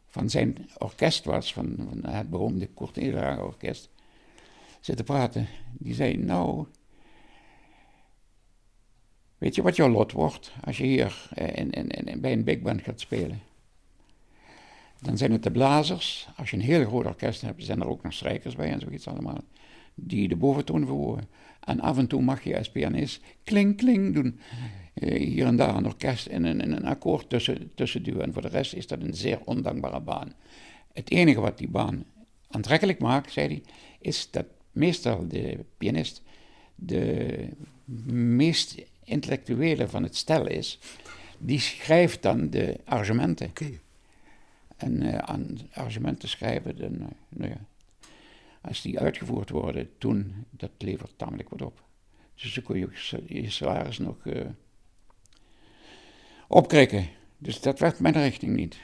[0.07, 2.97] van zijn orkest was, van, van het beroemde Kurt
[3.39, 3.89] orkest,
[4.79, 5.47] zitten praten.
[5.73, 6.65] Die zei, nou,
[9.37, 12.61] weet je wat jouw lot wordt als je hier eh, in, in, bij een big
[12.61, 13.41] band gaat spelen?
[15.01, 16.27] Dan zijn het de blazers.
[16.35, 19.07] Als je een heel groot orkest hebt, zijn er ook nog strijkers bij en zoiets
[19.07, 19.41] allemaal.
[19.95, 21.27] Die de boventoon verhogen.
[21.59, 24.39] En af en toe mag je als pianist kling kling doen.
[24.93, 28.23] Eh, hier en daar een orkest en een, en een akkoord tussen, tussen duwen.
[28.23, 30.33] En voor de rest is dat een zeer ondankbare baan.
[30.93, 32.03] Het enige wat die baan
[32.49, 33.63] aantrekkelijk maakt, zei hij,
[33.99, 36.21] is dat meestal de pianist
[36.75, 37.47] de
[38.13, 40.79] meest intellectuele van het stel is.
[41.37, 43.47] Die schrijft dan de arrangementen.
[43.47, 43.69] Oké.
[44.77, 47.65] En eh, aan arrangementen schrijven, dan, eh, nou ja,
[48.63, 51.83] als die uitgevoerd worden, toen, dat levert tamelijk wat op.
[52.35, 52.87] Dus dan kun je
[53.27, 54.45] je- salaris nog eh
[56.47, 57.09] opkrikken.
[57.37, 58.77] Dus dat werd mijn richting niet.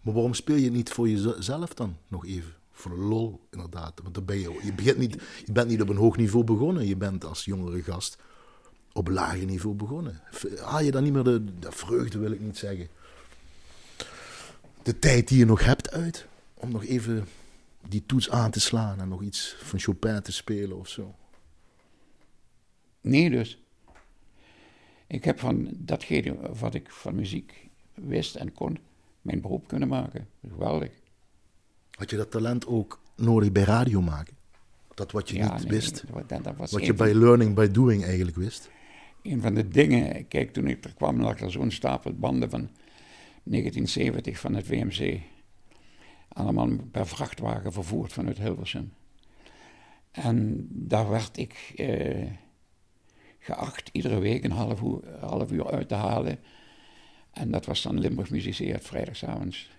[0.00, 2.52] Maar waarom speel je niet voor jezelf dan nog even?
[2.70, 4.00] Voor lol, inderdaad.
[4.02, 6.86] Want dan ben je, je, begint niet, je bent niet op een hoog niveau begonnen.
[6.86, 8.18] Je bent als jongere gast
[8.92, 10.20] op lager niveau begonnen.
[10.60, 12.88] Haal je dan niet meer de, de vreugde, wil ik niet zeggen.
[14.82, 16.26] De tijd die je nog hebt uit.
[16.54, 17.26] Om nog even
[17.88, 21.14] die toets aan te slaan en nog iets van Chopin te spelen of zo.
[23.00, 23.62] Nee dus.
[25.06, 28.78] Ik heb van datgene wat ik van muziek wist en kon,
[29.22, 30.28] mijn beroep kunnen maken.
[30.48, 30.90] Geweldig.
[31.90, 34.36] Had je dat talent ook nodig bij radio maken?
[34.94, 36.04] Dat wat je Ja, niet nee, wist.
[36.12, 38.70] dat- dat- dat was Wat je bij learning by doing eigenlijk wist.
[39.22, 42.70] Een van de dingen, kijk, toen ik er kwam, lag er zo'n stapel banden van
[43.42, 45.20] 1970 van het VMC.
[46.28, 48.92] Allemaal per vrachtwagen vervoerd vanuit Hilversum.
[50.10, 52.30] En daar werd ik eh,
[53.38, 56.38] geacht iedere week een half uur, half uur uit te halen.
[57.32, 59.70] En dat was dan Limburg Muziceert, vrijdagavonds.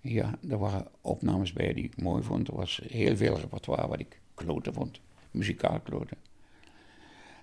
[0.00, 2.48] Ja, er waren opnames bij die ik mooi vond.
[2.48, 5.00] Er was heel veel repertoire wat ik kloten vond.
[5.30, 6.16] muzikaal kloten.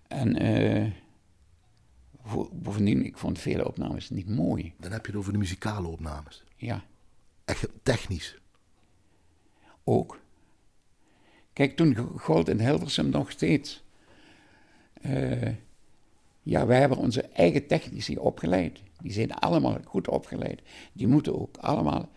[0.07, 0.91] En eh,
[2.51, 4.73] bovendien, ik vond vele opnames niet mooi.
[4.79, 6.43] Dan heb je het over de muzikale opnames.
[6.55, 6.83] Ja.
[7.45, 8.37] Echt technisch.
[9.83, 10.19] Ook.
[11.53, 13.83] Kijk, toen gold in Hilversum nog steeds.
[15.01, 15.49] Uh,
[16.41, 18.79] ja, wij hebben onze eigen technici opgeleid.
[19.01, 20.61] Die zijn allemaal goed opgeleid.
[20.93, 22.09] Die moeten ook allemaal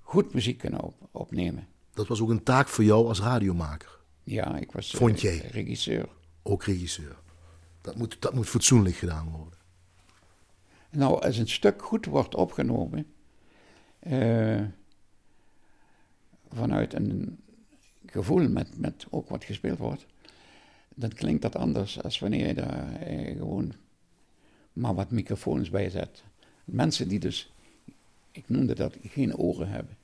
[0.00, 1.66] goed muziek kunnen opnemen.
[1.94, 3.98] Dat was ook een taak voor jou als radiomaker.
[4.24, 5.36] Ja, ik was Vond jij?
[5.36, 6.08] regisseur.
[6.42, 7.16] Ook regisseur.
[7.82, 9.58] Dat moet, dat moet fatsoenlijk gedaan worden.
[10.90, 13.06] Nou, als een stuk goed wordt opgenomen,
[14.02, 14.60] uh,
[16.52, 17.38] vanuit een
[18.06, 20.06] gevoel met, met ook wat gespeeld wordt,
[20.94, 23.74] dan klinkt dat anders als wanneer je daar eh, gewoon
[24.72, 26.24] maar wat microfoons bij zet.
[26.64, 27.52] Mensen die dus,
[28.30, 29.96] ik noemde dat, geen oren hebben.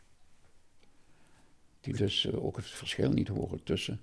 [1.80, 4.00] Die dus uh, ook het verschil niet horen tussen.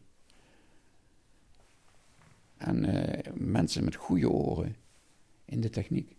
[2.57, 4.75] En uh, mensen met goede oren
[5.45, 6.15] in de techniek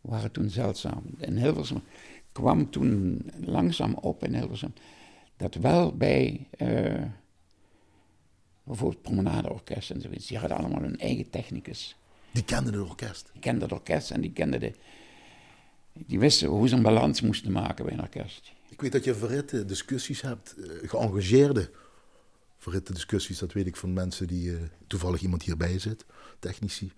[0.00, 1.02] waren toen zeldzaam.
[1.18, 1.82] In Hilversum
[2.32, 4.72] kwam toen langzaam op in Hilversum
[5.36, 7.02] dat wel bij uh,
[8.62, 11.96] bijvoorbeeld promenadeorkest en zoiets, die hadden allemaal hun eigen technicus.
[12.30, 13.30] Die kenden het orkest?
[13.32, 14.72] Die kenden het orkest en die kenden de...
[15.92, 18.52] Die wisten hoe ze een balans moesten maken bij een orkest.
[18.68, 21.70] Ik weet dat je verritte discussies hebt, uh, geëngageerde
[22.60, 26.04] verritte discussies, dat weet ik van mensen die uh, toevallig iemand hierbij zit,
[26.38, 26.92] technici.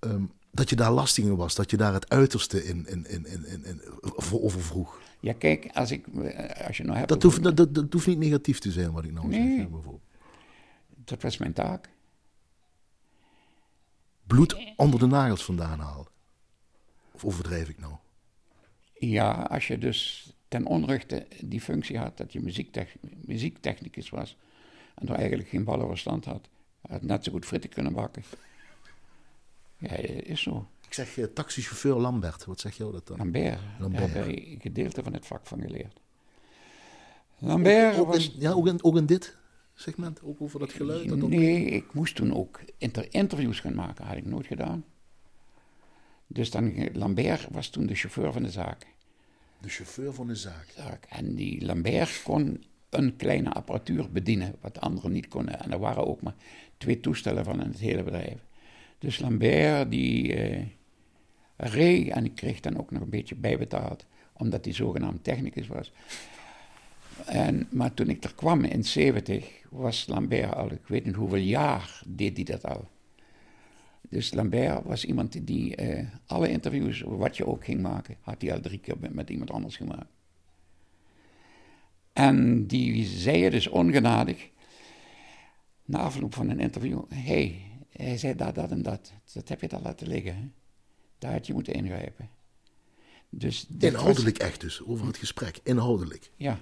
[0.00, 3.26] Um, dat je daar lastig in was, dat je daar het uiterste in, in, in,
[3.26, 3.80] in, in, in
[4.20, 5.00] over vroeg.
[5.20, 7.08] Ja, kijk, als, ik, eh, als je nou hebt...
[7.08, 9.68] Dat, hoeft, dat, dat, dat, hoeft niet negatief te zijn, wat ik nou nee, zeg.
[9.68, 10.02] Bijvoorbeeld.
[10.88, 11.88] Dat was mijn taak.
[14.26, 16.06] Bloed onder de nagels vandaan halen.
[17.12, 17.94] Of overdrijf ik nou?
[18.92, 22.40] Ja, als je dus ten onrechte die functie had dat je
[23.26, 24.36] muziektechnicus was
[24.96, 26.48] en er eigenlijk geen ballenverstand had,
[26.88, 28.22] had net zo goed fritten kunnen bakken.
[29.78, 30.68] Ja, is zo.
[30.86, 32.44] Ik zeg uh, taxichauffeur Lambert.
[32.44, 33.16] Wat zeg jij dat dan?
[33.16, 33.58] Lambert.
[33.78, 34.14] Lambert.
[34.14, 36.00] Daar heb ik een gedeelte van het vak van geleerd.
[37.38, 38.32] Lambert ook, was...
[38.32, 39.36] In, ja, ook in, ook in dit
[39.74, 40.22] segment?
[40.22, 41.08] Ook over dat geluid?
[41.08, 44.04] Dat nee, ik moest toen ook inter interviews gaan maken.
[44.04, 44.84] had ik nooit gedaan.
[46.26, 48.86] Dus dan, Lambert was toen de chauffeur van de zaak.
[49.60, 50.72] De chauffeur van de zaak.
[50.76, 51.04] zaak.
[51.08, 52.64] En die Lambert kon
[52.96, 55.60] een kleine apparatuur bedienen, wat anderen niet konden.
[55.60, 56.34] En er waren ook maar
[56.78, 58.44] twee toestellen van in het hele bedrijf.
[58.98, 60.62] Dus Lambert die uh,
[61.56, 65.92] reed en ik kreeg dan ook nog een beetje bijbetaald, omdat hij zogenaamd technicus was.
[67.26, 71.38] En, maar toen ik er kwam in 70, was Lambert al, ik weet niet hoeveel
[71.38, 72.88] jaar deed hij dat al.
[74.08, 78.52] Dus Lambert was iemand die uh, alle interviews, wat je ook ging maken, had hij
[78.52, 80.15] al drie keer met iemand anders gemaakt.
[82.16, 84.48] En die zei je dus ongenadig,
[85.84, 89.12] na afloop van een interview, hey, hij zei dat, dat en dat.
[89.32, 90.36] Dat heb je daar laten liggen.
[90.36, 90.48] Hè?
[91.18, 92.28] Daar had je moeten ingrijpen.
[93.28, 95.60] Dus Inhoudelijk echt dus, over het gesprek.
[95.62, 96.30] Inhoudelijk.
[96.36, 96.58] Ja.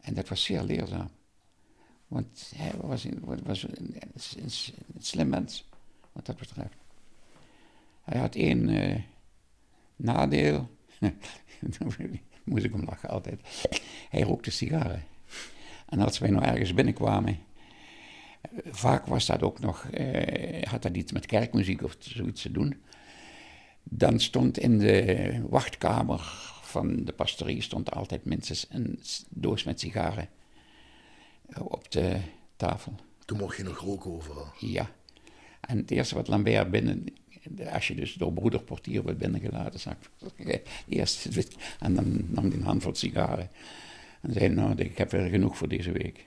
[0.00, 1.10] En dat was zeer leerzaam.
[2.06, 3.06] Want hij was,
[3.42, 3.96] was een,
[4.36, 4.50] een,
[4.98, 5.68] slim mens,
[6.12, 6.76] wat dat betreft.
[8.02, 9.00] Hij had één uh,
[9.96, 10.76] nadeel.
[12.44, 13.40] moest ik hem lachen altijd.
[14.10, 15.04] Hij rookte sigaren.
[15.88, 17.38] En als wij nou ergens binnenkwamen
[18.64, 22.82] vaak was dat ook nog, eh, had dat iets met kerkmuziek of zoiets te doen.
[23.82, 26.20] Dan stond in de wachtkamer
[26.62, 30.28] van de pastorie stond altijd minstens een doos met sigaren
[31.58, 32.16] op de
[32.56, 32.94] tafel.
[33.24, 34.52] Toen mocht je nog roken overal?
[34.58, 34.90] Ja.
[35.60, 37.06] En het eerste wat Lambert binnen,
[37.72, 39.94] als je dus door broederportier wordt binnengelaten, zag
[40.36, 41.28] ik eerst
[41.78, 43.50] en dan nam hij een handvol sigaren.
[44.20, 46.24] En zei, nou, ik heb weer genoeg voor deze week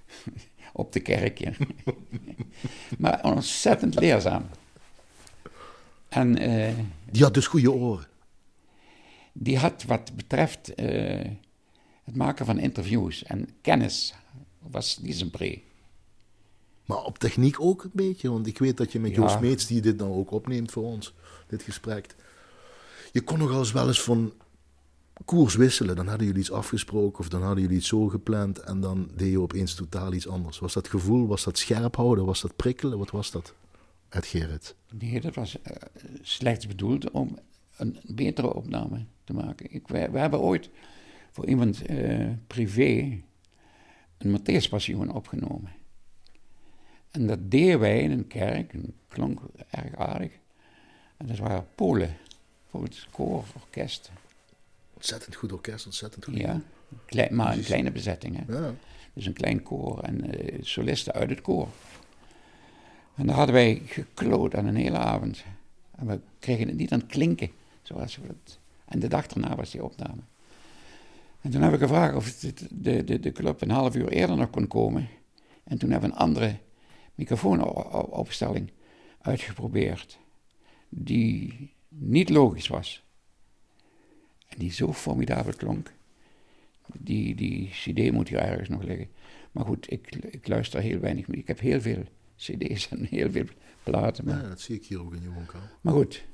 [0.72, 1.40] op de kerk.
[2.98, 4.48] maar ontzettend leerzaam.
[6.08, 6.72] En, uh,
[7.10, 8.06] die had dus goede oren.
[9.32, 11.20] Die had wat betreft uh,
[12.04, 14.14] het maken van interviews en kennis,
[14.58, 15.60] was die zijn pre.
[16.84, 19.16] Maar op techniek ook een beetje, want ik weet dat je met ja.
[19.16, 21.14] Joost Meets, die dit dan ook opneemt voor ons,
[21.46, 22.14] dit gesprek.
[23.12, 24.32] Je kon nog eens wel eens van
[25.24, 25.96] koers wisselen.
[25.96, 29.30] Dan hadden jullie iets afgesproken of dan hadden jullie iets zo gepland en dan deed
[29.30, 30.58] je opeens totaal iets anders.
[30.58, 33.54] Was dat gevoel, was dat scherp houden, was dat prikkelen, wat was dat,
[34.08, 34.74] Ed Gerrit?
[34.98, 35.76] Nee, dat was uh,
[36.22, 37.38] slechts bedoeld om
[37.76, 39.74] een betere opname te maken.
[39.74, 40.70] Ik, we, hebben ooit
[41.30, 43.20] voor iemand uh, privé
[44.18, 45.70] een Matthäus Passion opgenomen.
[47.12, 50.32] En dat deden wij in een kerk, en klonk erg aardig.
[51.16, 52.16] En dat waren Polen,
[52.70, 54.10] voor het koor, orkest
[55.02, 56.36] ontzettend goed orkest, ontzettend goed.
[56.36, 56.60] Ja,
[57.06, 58.36] Klein, maar een kleine bezetting.
[58.36, 58.58] Hè?
[58.58, 58.74] Ja.
[59.12, 61.68] Dus een klein koor en uh, solisten uit het koor.
[63.14, 65.44] En daar hadden wij gekloot aan een hele avond.
[65.90, 67.50] En we kregen het niet aan het klinken,
[67.82, 68.58] zoals we het...
[68.84, 70.20] En de dag daarna was die opname.
[71.40, 72.38] En toen heb ik gevraagd of
[72.70, 75.08] de, de, de club een half uur eerder nog kon komen.
[75.64, 76.56] En toen hebben we een andere
[77.14, 78.70] microfoonopstelling
[79.20, 80.18] uitgeprobeerd.
[80.88, 83.04] Die niet logisch was.
[84.48, 85.92] En die zo formidabel klonk.
[86.98, 89.08] Die, die CD moet hier ergens nog liggen.
[89.52, 91.38] Maar goed, ik, ik luister heel weinig meer.
[91.38, 92.04] Ik heb heel veel
[92.36, 93.46] CD's en heel veel
[93.82, 94.24] platen.
[94.24, 94.42] Maar...
[94.42, 95.70] Ja, dat zie ik hier ook in je woonkamer.
[95.80, 96.24] Maar goed.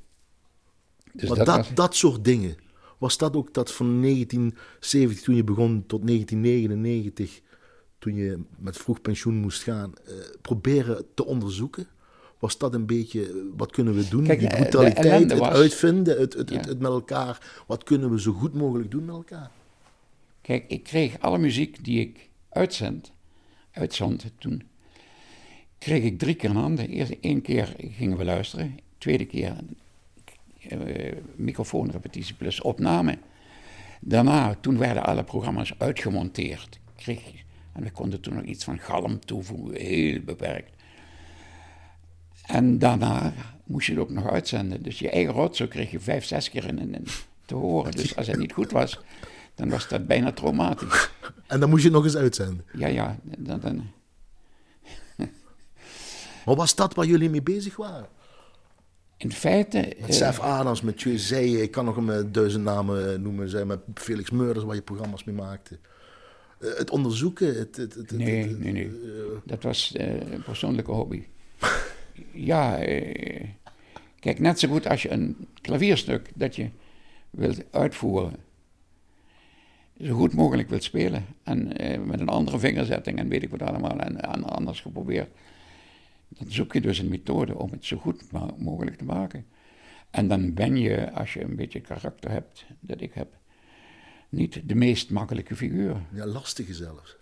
[1.13, 2.57] Dus maar dat, dat, soort dingen.
[2.99, 7.41] Was dat ook dat van 1970 toen je begon tot 1999,
[7.99, 11.87] toen je met vroeg pensioen moest gaan, uh, proberen te onderzoeken?
[12.39, 14.25] Was dat een beetje, wat kunnen we doen?
[14.25, 17.63] Die eh, brutaliteit, het uitvinden, het, het, het, het, met elkaar.
[17.67, 19.51] Wat kunnen we zo goed mogelijk doen met elkaar?
[20.41, 23.13] Kijk, ik kreeg alle muziek die ik uitzend,
[23.71, 24.63] uitzond toen,
[25.79, 26.89] kreeg ik drie keer een handen.
[26.89, 29.57] Eerst één keer gingen we luisteren, tweede keer
[30.71, 33.19] uh, microfoonrepetitie plus opname.
[34.01, 36.79] Daarna, toen werden alle programma's uitgemonteerd.
[36.97, 37.23] Kreeg,
[37.79, 40.71] en we konden toen nog iets van galm toevoegen, heel beperkt.
[42.47, 43.33] En daarna
[43.65, 44.83] moest je het ook nog uitzenden.
[44.83, 47.07] Dus je eigen rotzooi kreeg je vijf, zes keer in, in,
[47.47, 47.93] te horen.
[47.93, 49.01] Dus als het niet goed was,
[49.55, 51.11] dan was dat bijna traumatisch.
[51.47, 52.65] En dan moest je het nog eens uitzenden?
[52.73, 53.19] Ja, ja.
[53.23, 53.91] Dan, dan...
[56.45, 58.09] maar was dat waar jullie mee bezig waren?
[59.17, 59.97] In feite...
[60.01, 63.49] Met Sef uh, Adams, met Zee, ik kan nog een eh, duizend namen eh, noemen.
[63.49, 65.79] Zeg, met Felix Meurders, waar je programma's mee maakte.
[66.61, 67.77] Uh, het onderzoeken, het...
[67.77, 68.91] het, het nee, nee, nee.
[69.45, 71.23] dat was een persoonlijke hobby.
[72.33, 72.77] ja,
[74.21, 76.69] kijk, net zo goed als je een klavierstuk dat je
[77.31, 78.47] wilt uitvoeren
[80.01, 81.25] zo goed mogelijk wilt spelen.
[81.43, 85.29] En eh, met een andere vingerzetting en weet ik wat allemaal en, en, anders geprobeerd.
[86.29, 88.23] Dan zoek je dus een methode om het zo goed
[88.59, 89.47] mogelijk te maken.
[90.11, 93.38] En dan ben je, als je een beetje karakter hebt, dat ik heb,
[94.29, 96.07] niet de meest makkelijke figuur.
[96.13, 97.17] Ja, lastige zelfs.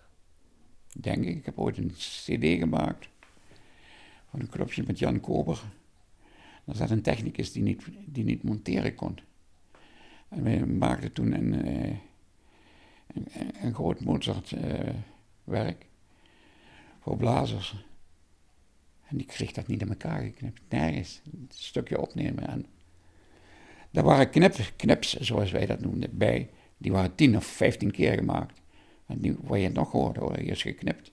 [0.93, 1.37] Denk ik.
[1.37, 3.09] Ik heb ooit een cd gemaakt
[4.29, 5.63] van een clubje met Jan Kober.
[6.65, 9.17] Er zat een technicus die niet, die niet monteren kon.
[10.29, 11.67] En we maakten toen een...
[11.67, 11.97] Uh,
[13.61, 15.87] een, groot Mozart-werk uh,
[16.99, 17.85] voor blazers.
[19.07, 20.61] En die kreeg dat niet in elkaar geknipt.
[20.69, 21.21] Nergens.
[21.33, 22.47] Een stukje opnemen.
[22.47, 22.65] En
[23.91, 26.49] daar waren knip, knips, zoals wij dat noemden, bij.
[26.77, 28.61] Die waren tien of vijftien keer gemaakt.
[29.05, 31.11] En die, waar je het nog hoorde, hoor, is geknipt.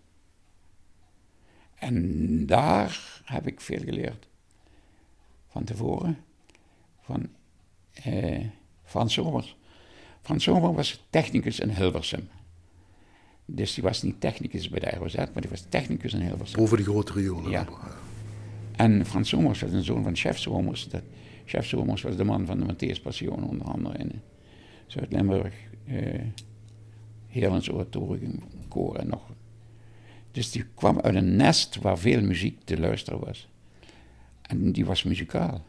[1.74, 4.28] En daar heb ik veel geleerd.
[5.48, 6.18] Van tevoren.
[7.00, 7.28] Van
[7.92, 8.44] eh,
[8.84, 9.56] Frans Somers.
[10.22, 12.28] Frans Zomer was technicus in Hilversum.
[13.44, 16.60] Dus die was niet technicus bij de ROZ, maar die was technicus in Hilversum.
[16.60, 17.50] Over de grote riolen.
[17.50, 17.68] Ja.
[18.76, 20.88] En Frans Somers was een zoon van chef Somers.
[20.88, 21.02] Dat,
[21.44, 23.98] chef Somers was de man van de Matthäus Passion, onder andere
[24.86, 25.54] Zuid-Limburg.
[25.88, 26.20] Uh,
[27.26, 29.22] Heerlens Oratoriumkoor en nog.
[30.30, 33.48] Dus die kwam uit een nest waar veel muziek te luisteren was.
[34.42, 35.64] En die was muzikaal.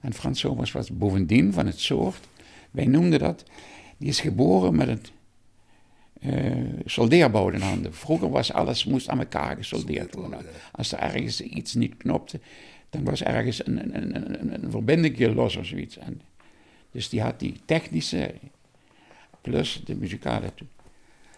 [0.00, 2.28] En Frans Somers was bovendien van het soort
[2.74, 3.44] wij noemden dat,
[3.96, 5.00] die is geboren met een
[6.20, 7.94] uh, soldeerbouw in handen.
[7.94, 10.38] Vroeger was alles, moest aan elkaar gesoldeerd worden.
[10.72, 12.40] Als er ergens iets niet knopte,
[12.90, 15.98] dan was ergens een, een, een, een verbinding los of zoiets.
[15.98, 16.20] En
[16.94, 18.34] dus die had die technische
[19.40, 20.52] plus de muzikale.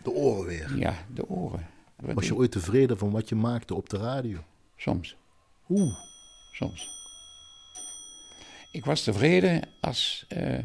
[0.03, 0.77] De oren weer.
[0.79, 1.67] Ja, de oren.
[1.97, 4.45] Was je ooit tevreden van wat je maakte op de radio?
[4.77, 5.17] Soms.
[5.69, 5.95] Oeh.
[6.53, 6.89] Soms.
[8.73, 10.59] Ik was tevreden als uh,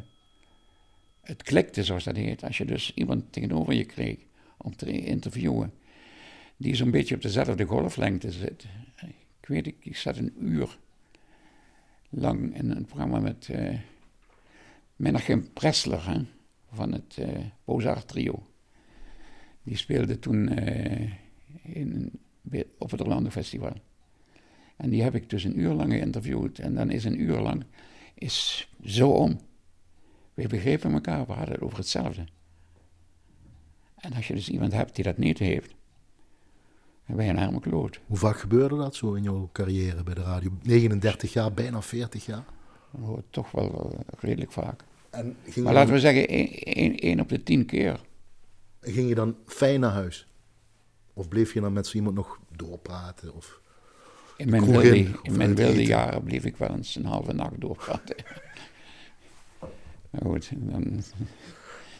[1.22, 2.44] het klikte, zoals dat heet.
[2.44, 4.18] Als je dus iemand tegenover je kreeg
[4.58, 5.74] om te interviewen,
[6.58, 8.66] die zo'n beetje op dezelfde golflengte zit.
[9.42, 10.78] Ik weet, ik, ik zat een uur
[12.10, 13.80] lang in een programma met uh,
[15.02, 16.22] Menachem Pressler hè,
[16.72, 18.48] van het uh, eh, Bozart Trio.
[19.64, 21.12] Die speelde toen uh,
[21.62, 22.12] in,
[22.78, 23.74] op het Orlando Festival.
[24.78, 26.60] En die heb ik dus een uur lang geïnterviewd.
[26.60, 27.64] En dan is een uur lang
[28.14, 29.40] is zo om.
[30.34, 32.26] We begrepen elkaar, we hadden het over hetzelfde.
[33.96, 35.76] En als je dus iemand hebt die dat niet heeft,
[37.08, 38.00] dan ben je een arme kloot.
[38.06, 40.52] Hoe vaak gebeurde dat zo in jouw carrière bij de radio?
[40.62, 42.46] 39 jaar, bijna 40 jaar?
[43.30, 44.84] toch wel redelijk vaak.
[45.12, 46.28] En maar laten we zeggen,
[46.98, 48.00] één op de tien keer.
[48.82, 50.28] Ging je dan fijn naar huis?
[51.14, 53.36] Of bleef je dan met zo iemand nog doorpraten?
[53.36, 53.62] Of
[54.38, 58.16] in mijn, wilde, in mijn wilde jaren bleef ik wel eens een halve nacht doorpraten.
[60.10, 61.04] Maar goed, dan,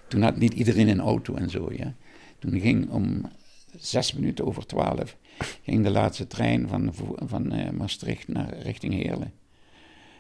[0.08, 1.74] toen had niet iedereen een auto en zo.
[1.74, 1.96] Ja.
[2.40, 3.32] Toen ging om
[3.76, 5.18] zes minuten over twaalf
[5.64, 9.34] ging de laatste trein van, van uh, Maastricht naar richting Heerlen.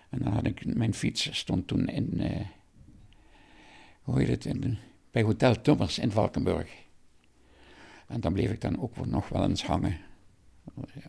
[0.09, 2.29] En dan had ik, mijn fiets stond toen in, uh,
[4.01, 4.77] hoe heet het, in,
[5.11, 6.69] bij Hotel Tummers in Valkenburg.
[8.07, 9.97] En dan bleef ik dan ook nog wel eens hangen.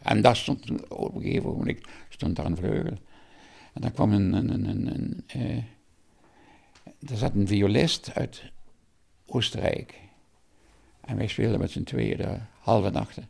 [0.02, 2.96] En daar stond op een gegeven moment stond daar een vleugel.
[3.72, 8.42] En dan kwam een, een, een, een, een uh, er zat een violist uit
[9.26, 9.94] Oostenrijk.
[11.00, 13.28] En wij speelden met z'n tweeën de halve nachten.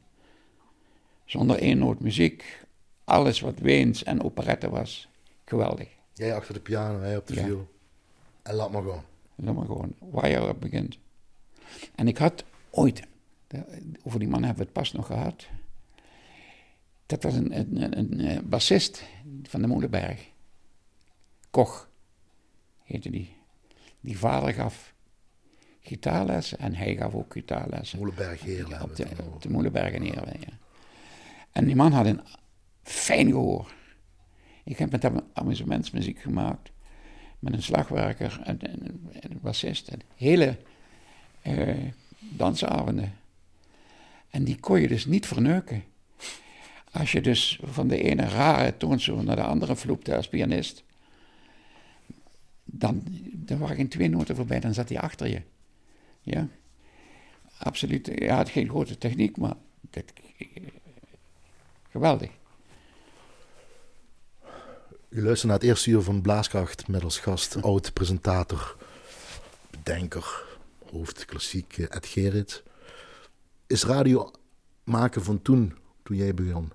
[1.24, 2.64] Zonder één noot muziek.
[3.04, 5.08] Alles wat Weens en operette was.
[5.44, 5.88] Geweldig.
[6.14, 7.42] Jij achter de piano, hij op de ja.
[7.42, 7.68] viool.
[8.42, 9.04] En laat maar gewoon.
[9.42, 9.94] Laat maar gewoon.
[9.98, 10.98] Waar je op begint.
[11.94, 13.02] En ik had ooit,
[14.02, 15.46] over die man hebben we het pas nog gehad.
[17.06, 19.04] Dat was een, een, een, een bassist
[19.42, 20.30] van de Molenberg.
[21.50, 21.88] Koch
[22.82, 23.36] heette die.
[24.00, 24.94] Die vader gaf
[25.80, 27.98] gitaarlessen en hij gaf ook gitaarlessen.
[27.98, 28.82] Moelenberg Heerlen.
[28.82, 30.58] Op de, op de Moelenberg in Heerlen, ja.
[31.52, 32.20] En die man had een
[32.82, 33.74] fijn gehoor.
[34.64, 36.70] Ik heb met hem amusementsmuziek gemaakt.
[37.42, 39.88] Met een slagwerker en, een bassist.
[39.88, 40.56] En hele
[41.46, 41.76] uh,
[42.18, 43.14] dansavonden.
[44.30, 45.84] En die kon je dus niet verneuken.
[46.90, 50.84] Als je dus van de ene rare toonsoort naar de andere vloepte als pianist,
[52.64, 55.42] dan, dan waren geen twee noten voorbij, dan zat hij achter je.
[56.20, 56.48] Ja,
[57.58, 58.06] absoluut.
[58.06, 60.04] Hij had geen grote techniek, maar dat,
[61.90, 62.30] geweldig.
[65.12, 68.76] U luistert naar het eerste uur van Blaaskracht met als gast oud-presentator,
[69.70, 70.44] bedenker,
[70.90, 72.62] hoofd klassiek Ed Gerrit.
[73.66, 74.30] Is radio
[74.84, 76.72] maken van toen, toen jij begon,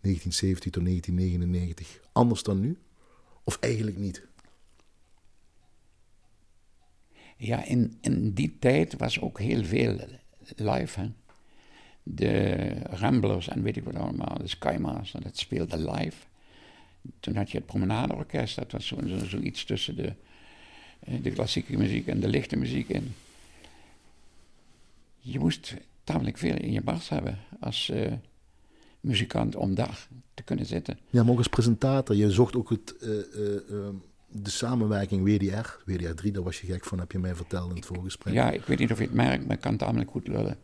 [0.00, 2.78] 1970 tot 1999, anders dan nu?
[3.44, 4.26] Of eigenlijk niet?
[7.36, 9.98] Ja, in, in die tijd was ook heel veel
[10.56, 11.10] live.
[12.02, 16.16] De Ramblers en weet ik wat allemaal, de Skymasters, dat speelde live.
[17.20, 20.12] Toen had je het Promenadeorkest, dat was zoiets zo, zo tussen de,
[21.00, 23.14] eh, de klassieke muziek en de lichte muziek in.
[25.18, 25.74] Je moest
[26.04, 28.12] tamelijk veel in je bars hebben als uh,
[29.00, 30.98] muzikant om daar te kunnen zitten.
[31.10, 32.16] Ja, maar ook als presentator.
[32.16, 33.88] Je zocht ook het, uh, uh,
[34.28, 35.82] de samenwerking WDR.
[35.84, 38.34] WDR 3, daar was je gek van, heb je mij verteld in het voorgesprek.
[38.34, 40.58] Ja, ik weet niet of je het merkt, maar ik kan tamelijk goed lullen.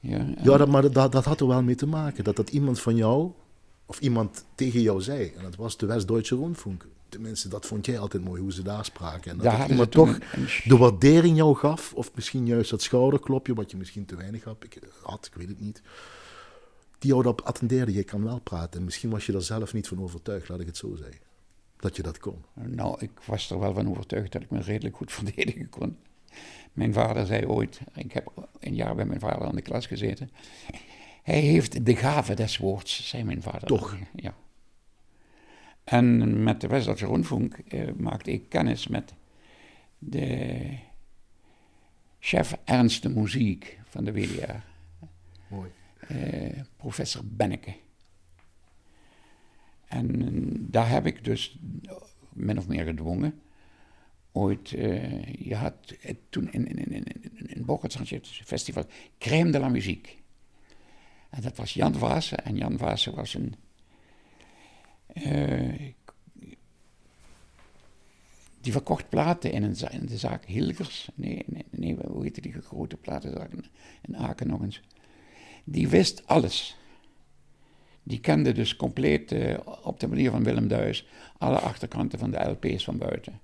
[0.00, 2.24] Ja, ja dat, maar dat, dat had er wel mee te maken.
[2.24, 3.32] Dat dat iemand van jou,
[3.86, 5.32] of iemand tegen jou zei.
[5.36, 6.86] En dat was de West-Duitse Rundfunk.
[7.08, 9.30] Tenminste, dat vond jij altijd mooi, hoe ze daar spraken.
[9.30, 10.18] En dat, iemand toch
[10.64, 11.92] de waardering jou gaf.
[11.94, 14.64] Of misschien juist dat schouderklopje, wat je misschien te weinig had.
[14.64, 15.82] Ik, had, ik weet het niet.
[16.98, 18.78] Die jou dat attendeerde, je kan wel praten.
[18.78, 21.20] En misschien was je daar zelf niet van overtuigd, laat ik het zo zeggen.
[21.76, 22.44] Dat je dat kon.
[22.54, 25.96] Nou, ik was er wel van overtuigd dat ik me redelijk goed verdedigen kon.
[26.72, 30.30] Mijn vader zei ooit, ik heb een jaar bij mijn vader aan de klas gezeten.
[31.26, 33.68] Hij heeft de gave des woords, zei mijn vader.
[33.68, 33.96] Toch?
[34.14, 34.34] Ja.
[35.84, 39.14] En met de West-Duitse Rundfunk eh, maakte ik kennis met
[39.98, 40.68] de
[42.18, 44.52] chef Ernst Muziek van de WDR.
[45.48, 45.70] Mooi.
[45.98, 47.74] Eh, professor Benneke.
[49.86, 51.58] En daar heb ik dus
[52.32, 53.40] min of meer gedwongen.
[54.32, 54.68] Ooit,
[55.38, 55.96] je had
[56.28, 58.86] toen in, in, in, in, in Bochert het festival
[59.18, 60.24] Crème de la Musique.
[61.36, 62.44] En dat was Jan Vaassen.
[62.44, 63.54] En Jan Vaassen was een...
[65.14, 65.92] Uh,
[68.60, 71.08] die verkocht platen in, een, de zaak Hilgers.
[71.14, 73.50] Nee, nee, nee, hoe heette die grote platenzaak
[74.02, 74.80] in Aken nog eens.
[75.64, 76.76] Die wist alles.
[78.02, 81.06] Die kende dus compleet, uh, op de manier van Willem Duis,
[81.38, 83.40] alle achterkanten van de LP's van buiten.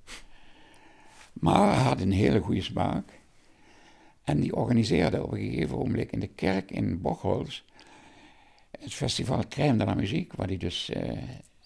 [1.33, 3.21] Maar hij had een hele goede smaak.
[4.25, 7.63] En die organiseerde op een gegeven moment in de kerk in Bocholt
[8.83, 10.91] het festival Crème de la Muziek, waar hij dus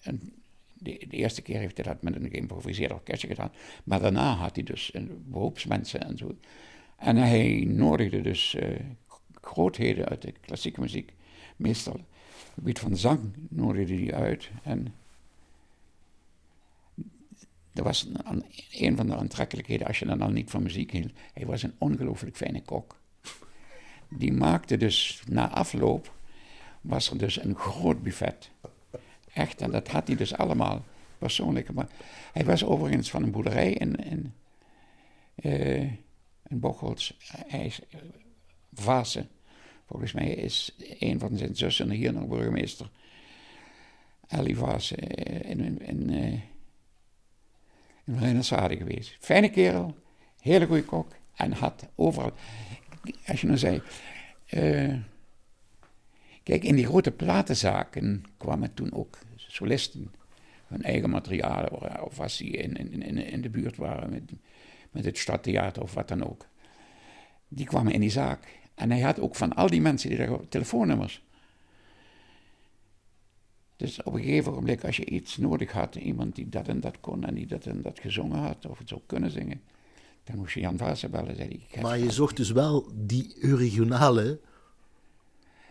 [0.03, 0.33] een,
[0.73, 3.53] de, de, eerste keer heeft hij dat met een geïmproviseerd orkestje gedaan,
[3.85, 6.37] maar daarna had hij dus een beroepsmensen en zo.
[6.97, 8.81] En hij nodigde dus uh,
[9.41, 11.13] grootheden uit de klassieke muziek,
[11.57, 14.51] meestal het gebied van zang nodigde hij uit.
[14.63, 14.95] En
[17.73, 21.13] dat was een, een, van de aantrekkelijkheden als je dan al niet van muziek hield.
[21.33, 23.01] Hij was een ongelooflijk fijne kok.
[24.09, 26.15] Die maakte dus na afloop,
[26.87, 28.51] was er dus een groot buffet.
[29.33, 30.85] Echt, en dat had hij dus allemaal
[31.19, 31.73] persoonlijk.
[31.73, 31.89] Maar
[32.33, 34.35] hij was overigens van een boerderij in, in,
[35.43, 35.83] uh,
[36.49, 36.61] in
[37.49, 38.01] is uh,
[38.75, 39.27] Vase.
[39.87, 42.91] Volgens mij is een van zijn zussen hier nog burgemeester.
[44.27, 46.41] Ellie was uh, in, in, uh,
[48.23, 48.45] in
[48.77, 49.17] geweest.
[49.21, 49.95] Fijne kerel,
[50.41, 51.13] hele goede kok.
[51.35, 52.33] En had overal,
[53.27, 53.83] als je nou zei,
[54.47, 54.95] Eh,
[56.47, 60.11] kijk, in die grote platenzaken kwamen toen ook solisten
[60.67, 64.23] hun eigen materialen, of als die in, in, in, in de buurt waren met,
[64.91, 66.47] met het stadtheater of wat dan ook.
[67.49, 68.59] Die kwamen in die zaak.
[68.75, 71.25] En hij had ook van al die mensen die daar telefoonnummers.
[73.77, 77.01] Dus op een gegeven moment, als je iets nodig had, iemand die dat en dat
[77.01, 79.63] kon en die dat en dat gezongen had, of het zou kunnen zingen,
[80.25, 81.37] dan moest je Jan Vaassen bellen.
[81.37, 84.41] Zei maar je zocht dus wel die regionale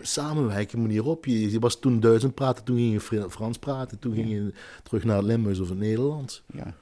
[0.06, 1.26] samenwerking manier op.
[1.26, 4.54] Je, je, was toen Duits praten, toen ging je Frans praten, toen ging je
[4.84, 6.44] terug naar het Limburgs of het Nederlands.
[6.54, 6.74] Ja.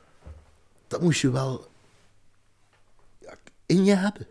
[0.88, 1.68] Dat moest je wel
[3.66, 4.28] in je hebben.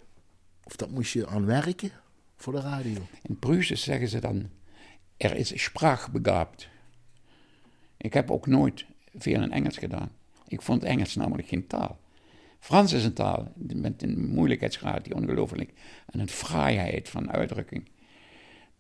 [0.65, 1.91] Of dat moest je aan werken
[2.37, 3.07] voor de radio.
[3.23, 4.51] In Pruisen zeggen ze dan,
[5.17, 6.69] er is spraakbegaafd.
[7.97, 8.85] Ik heb ook nooit
[9.15, 10.11] veel in Engels gedaan.
[10.47, 12.01] Ik vond Engels namelijk geen taal.
[12.59, 15.73] Frans is een taal met een moeilijkheidsgraad die ongelooflijk
[16.07, 17.89] en een fraaiheid van uitdrukking.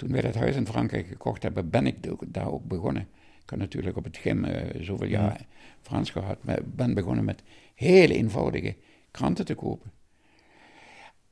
[0.03, 1.96] Toen wij dat huis in Frankrijk gekocht hebben, ben ik
[2.26, 3.03] daar ook begonnen.
[3.42, 5.46] Ik had natuurlijk op het gym uh, zoveel jaar
[5.82, 7.42] Frans gehad, maar ben begonnen met
[7.74, 8.74] hele eenvoudige
[9.11, 9.90] kranten te kopen.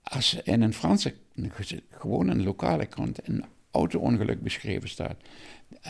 [0.03, 1.15] Als in een Franse,
[1.91, 5.17] gewoon een lokale krant, een auto-ongeluk beschreven staat,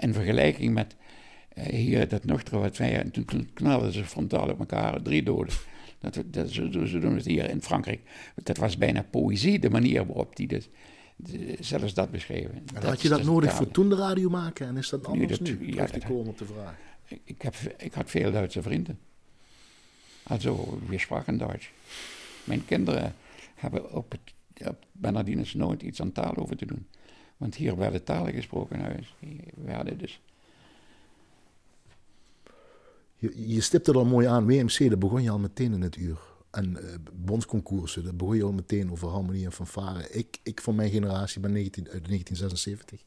[0.01, 0.97] in vergelijking met
[1.55, 5.23] uh, hier dat nuchtere wat wij, en toen, toen knalden ze frontaal op elkaar, drie
[5.23, 5.55] doden.
[5.99, 8.01] Dat, dat, zo, zo doen het hier in Frankrijk.
[8.43, 10.69] Dat was bijna poëzie, de manier waarop die dus,
[11.61, 12.63] zelfs dat beschreven.
[12.75, 14.67] En had je dat nodig voor toen de radio maken?
[14.67, 15.59] En is dat anders nu?
[15.61, 15.75] nu?
[15.75, 16.75] Ja, dat, komen op de vraag.
[17.25, 18.99] Ik, heb, ik had veel Duitse vrienden.
[20.23, 21.71] Also, we spraken Duits.
[22.45, 23.15] Mijn kinderen
[23.55, 26.87] hebben op, het, op Bernardinus nooit iets aan taal over te doen.
[27.37, 29.15] Want hier werden talen gesproken in huis.
[29.55, 30.21] werden dus...
[33.17, 35.97] Je, je stipte er al mooi aan, WMC, dat begon je al meteen in het
[35.97, 36.19] uur.
[36.51, 40.11] En uh, bondsconcoursen, dat begon je al meteen over harmonie en fanfare.
[40.11, 43.05] Ik, ik van mijn generatie ben 19, uit 1976.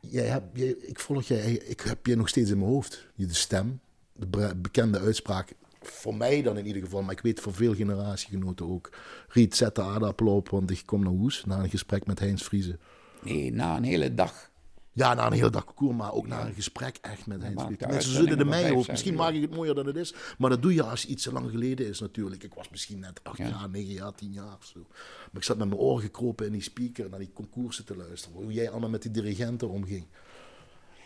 [0.00, 3.06] Jij hebt, jij, ik volg jij, ik heb je nog steeds in mijn hoofd.
[3.14, 3.80] Je de stem,
[4.12, 5.52] de bekende uitspraak.
[5.80, 8.90] Voor mij dan in ieder geval, maar ik weet voor veel generatiegenoten ook.
[9.28, 11.44] Riet, zet de aardappel op, want ik kom naar Hoes.
[11.44, 12.80] Na een gesprek met Heinz Vriezen.
[13.22, 14.50] Nee, na een hele dag.
[14.96, 18.12] Ja, na een hele dag concours, maar ook na een gesprek echt met Heinz Mensen
[18.12, 18.88] zullen er mij ook.
[18.88, 20.14] Misschien maak ik het mooier dan het is.
[20.38, 22.42] Maar dat doe je als iets te lang geleden is natuurlijk.
[22.42, 24.86] Ik was misschien net acht jaar, negen jaar, tien jaar of zo.
[24.88, 28.42] Maar ik zat met mijn oren gekropen in die speaker naar die concoursen te luisteren.
[28.42, 30.04] Hoe jij allemaal met die dirigenten omging.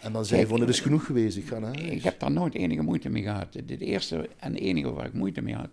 [0.01, 1.91] En dan zei je van, het is genoeg geweest, ik ga naar huis.
[1.91, 3.55] Ik heb daar nooit enige moeite mee gehad.
[3.55, 5.70] Het eerste en enige waar ik moeite mee had,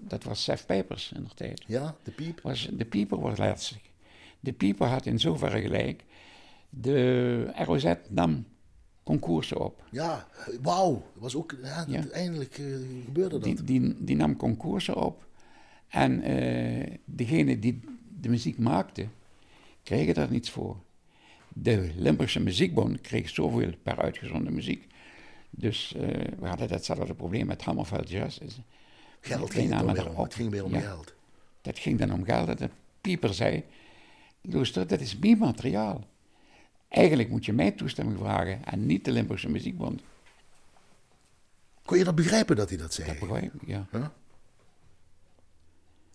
[0.00, 1.64] dat was Seth Pepers in de tijd.
[1.66, 2.40] Ja, de piep?
[2.40, 3.78] Was, de pieper was lastig.
[4.40, 6.04] De pieper had in zoverre gelijk
[6.70, 8.46] de ROZ nam
[9.02, 9.84] concoursen op.
[9.90, 10.26] Ja,
[10.62, 11.02] wauw.
[11.12, 13.42] Was ook, ja, eindelijk uh, gebeurde dat.
[13.42, 15.26] Die, die, die, nam concoursen op.
[15.88, 17.80] En uh, degene die
[18.20, 19.06] de muziek maakte,
[19.82, 20.76] kregen daar niets voor.
[21.48, 24.86] De Limburgse Muziekbond kreeg zoveel per uitgezonden muziek.
[25.50, 26.02] Dus uh,
[26.38, 28.38] we hadden datzelfde probleem met Hammerfeld Jazz.
[29.20, 31.14] Geld ging het, het ging weer om geld.
[31.62, 32.46] Dat ging dan om geld.
[32.46, 33.64] Dat de pieper zei,
[34.40, 36.04] luister, dat is mijn materiaal.
[36.96, 40.02] Eigenlijk moet je mij toestemming vragen en niet de Limburgse Muziekbond.
[41.84, 43.08] Kon je dat begrijpen dat hij dat zei?
[43.08, 43.86] Dat begrijp ik, ja.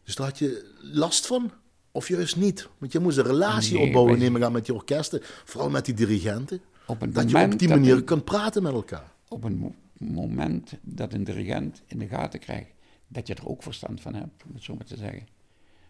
[0.03, 1.51] Dus daar had je last van?
[1.91, 2.69] Of juist niet?
[2.77, 5.19] Want je moest een relatie opbouwen, neem ik aan, met je orkesten.
[5.23, 6.61] Vooral met die dirigenten.
[6.86, 9.11] Op een dat je op die manier kan kunt praten met elkaar.
[9.27, 12.71] Op een moment dat een dirigent in de gaten krijgt
[13.07, 15.27] dat je er ook verstand van hebt, om het zo maar te zeggen,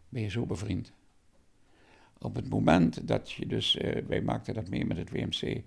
[0.10, 0.92] ben je zo bevriend.
[2.22, 5.62] Op het moment dat je dus, uh, wij maakten dat mee met het WMC,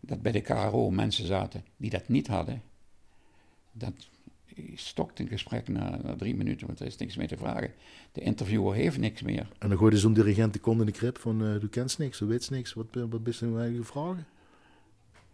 [0.00, 2.62] dat bij de KRO mensen zaten die dat niet hadden,
[3.72, 4.08] dat
[4.74, 7.72] stokt een gesprek na, na, drie minuten, want er is niks meer te vragen.
[8.12, 9.48] De interviewer heeft niks meer.
[9.58, 12.18] En dan gooide zo'n dirigent de kont in de krip van, uh, du kent niks,
[12.18, 14.26] du weet niks, wat, wat is nou vragen?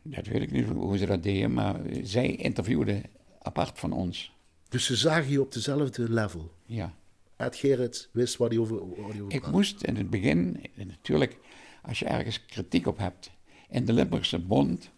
[0.03, 3.03] Dat weet ik niet hoe ze dat deden, maar zij interviewden
[3.43, 4.33] apart van ons.
[4.69, 6.53] Dus ze zagen je op dezelfde level?
[6.67, 6.95] Ja.
[7.37, 8.83] Ed Gerrit wist wat hij over
[9.29, 11.39] Ik moest in het begin, natuurlijk,
[11.83, 13.31] als je ergens kritiek op hebt.
[13.69, 14.91] In de Limburgse Bond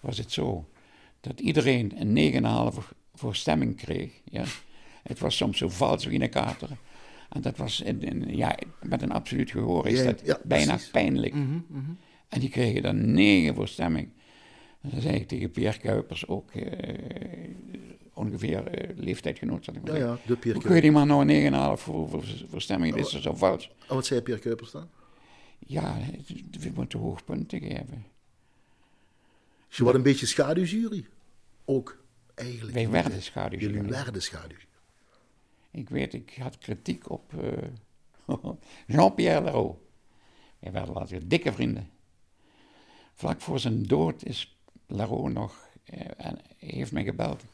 [0.00, 0.68] was het zo
[1.20, 2.78] dat iedereen een 9,5
[3.14, 4.12] voor stemming kreeg.
[4.24, 4.44] Ja.
[5.02, 6.68] Het was soms zo vals wie een kater.
[7.28, 11.34] En dat was in, ja, met een absoluut gehoor is dat bijna pijnlijk.
[11.34, 11.90] Mhm, mhm.
[12.28, 14.08] En die kregen dan 9 voor stemming.
[14.80, 17.50] En dan zei ik tegen Pierre Kuipers ook, eh,
[18.12, 21.76] ongeveer uh, leeftijdgenoot, ik maar Ja, ja, de Pierre Hoe kun je die man nou
[21.76, 22.94] 9,5 voor, voor, voor stemming?
[22.94, 23.70] Dit is zo fout.
[23.88, 24.88] En wat zei Pierre Kuipers dan?
[25.58, 25.96] Ja,
[26.60, 28.06] we moeten hoogpunten geven.
[29.68, 31.06] Dus je wordt een beetje schaduwjury?
[31.64, 32.02] Ook,
[32.34, 32.74] eigenlijk.
[32.74, 33.74] Wij werden schaduwjury.
[33.74, 34.56] Jullie werden schaduw.
[35.70, 37.32] Ik weet, ik had kritiek op,
[38.26, 38.36] uh,
[38.86, 39.78] Jean-Pierre Leroux.
[40.58, 41.90] Wij werden later dikke vrienden.
[43.14, 44.59] Vlak voor zijn dood is
[44.90, 47.44] Leroux nog eh, en heeft mij gebeld.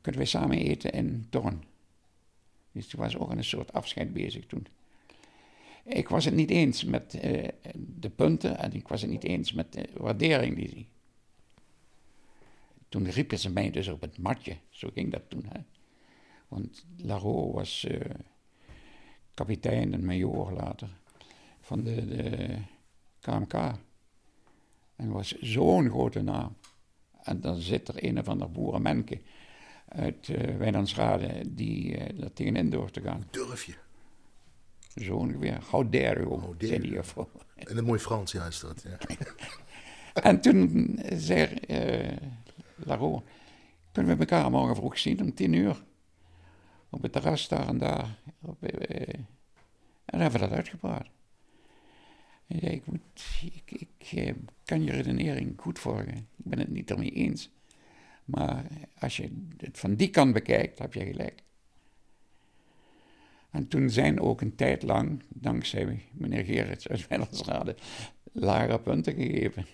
[0.00, 1.64] Kunnen we samen eten in Torn?
[2.72, 4.66] Dus toen was ook een soort afscheid bezig toen.
[5.84, 9.52] Ik was het niet eens met uh, de punten en ik was het niet eens
[9.52, 10.86] met de waardering die hij.
[12.88, 15.44] Toen riepen ze mij dus op het matje, zo ging dat toen.
[15.48, 15.60] Hè.
[16.48, 18.00] Want Laro was uh,
[19.34, 20.88] kapitein en major later
[21.60, 22.56] van de, de
[23.20, 23.78] KMK.
[25.00, 26.56] En was zo'n grote naam.
[27.22, 29.20] En dan zit er een of ander boerenmenke
[29.88, 33.26] uit uh, Wijnandsrade die uh, er tegenin door te gaan.
[33.30, 33.74] Durf je?
[34.94, 35.58] Zo ongeveer.
[35.70, 37.28] How dare you, How dare die juffrouw.
[37.54, 38.82] In een mooi Frans, ja, is dat.
[38.82, 38.98] Ja.
[40.12, 42.16] En toen zei uh,
[42.76, 43.22] Laro,
[43.92, 45.82] kunnen we elkaar morgen vroeg zien om tien uur?
[46.90, 48.18] Op het terras daar en daar.
[48.42, 49.26] Op, uh, en
[50.04, 51.06] dan hebben we dat uitgepraat.
[52.58, 53.00] Ik, moet,
[53.42, 54.32] ik, ik uh,
[54.64, 56.16] kan je redenering goed volgen.
[56.16, 57.50] Ik ben het niet ermee eens.
[58.24, 58.64] Maar
[58.98, 61.42] als je het van die kant bekijkt, heb je gelijk.
[63.50, 67.76] En toen zijn ook een tijd lang, dankzij meneer Gerrits uit Wijnandsrade,
[68.32, 69.66] lagere punten gegeven.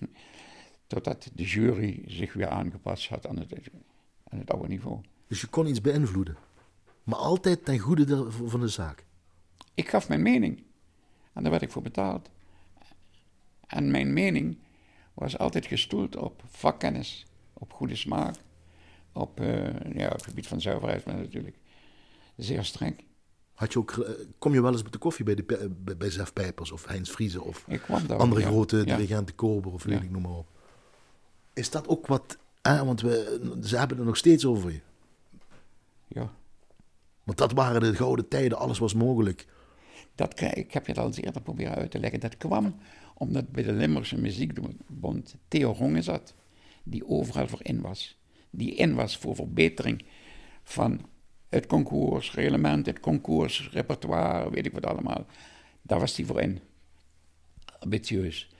[0.86, 3.54] Totdat de jury zich weer aangepast had aan het,
[4.24, 5.00] aan het oude niveau.
[5.26, 6.36] Dus je kon iets beïnvloeden.
[7.02, 9.04] Maar altijd ten goede van de zaak.
[9.74, 10.62] Ik gaf mijn mening.
[11.32, 12.30] En daar werd ik voor betaald.
[13.66, 14.58] En mijn mening
[15.14, 18.34] was altijd gestoeld op vakkennis, op goede smaak,
[19.12, 21.56] op, uh, ja, op het gebied van zuiverheid, maar natuurlijk
[22.36, 23.04] zeer streng.
[23.54, 26.32] Had je ook, kom je wel eens met de koffie bij, de, bij, bij Zef
[26.32, 27.64] Pijpers of Heinz Vriezer of
[28.06, 28.96] daar, andere ja, grote ja.
[28.96, 30.46] dirigenten Kober of weet ik noem maar op.
[31.52, 34.80] Is dat ook wat, eh, want we, ze hebben het nog steeds over je.
[36.08, 36.32] Ja.
[37.24, 39.46] Want dat waren de gouden tijden, alles was mogelijk.
[40.16, 42.20] Dat, ik heb je dat al eens eerder proberen uit te leggen.
[42.20, 42.76] Dat kwam
[43.14, 46.34] omdat bij de Limburgse Muziekbond Theo Rongen zat,
[46.82, 48.18] die overal voor in was.
[48.50, 50.04] Die in was voor verbetering
[50.62, 51.00] van
[51.48, 55.26] het concoursreglement, het concoursrepertoire, weet ik wat allemaal.
[55.82, 56.60] Daar was hij voor in.
[57.78, 58.50] Ambitieus.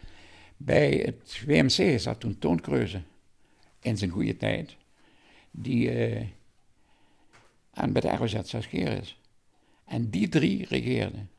[0.57, 3.02] Bij het WMC zat toen Toon Kreuze,
[3.80, 4.76] in zijn goede tijd,
[5.50, 6.26] die uh,
[7.72, 9.20] aan bij de ROZ keer is.
[9.84, 11.30] En die drie regeerden.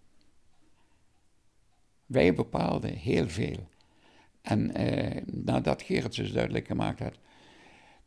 [2.07, 3.67] Wij bepaalden heel veel.
[4.41, 7.19] En uh, nadat Gerrit dus duidelijk gemaakt had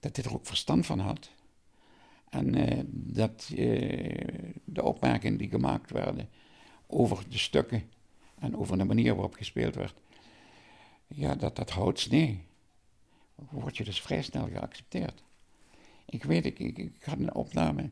[0.00, 1.30] dat hij er ook verstand van had,
[2.28, 4.26] en uh, dat uh,
[4.64, 6.28] de opmerkingen die gemaakt werden
[6.86, 7.90] over de stukken
[8.38, 9.94] en over de manier waarop gespeeld werd,
[11.06, 12.44] ja, dat dat houdt nee.
[13.50, 15.22] Word je dus vrij snel geaccepteerd.
[16.04, 17.90] Ik weet, ik, ik, ik had een opname,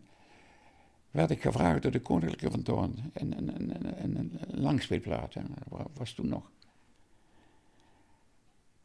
[1.19, 5.43] werd ik gevraagd door de Koninklijke van Toorn, een, een, een, langspeelplaat, hè,
[5.95, 6.51] was toen nog.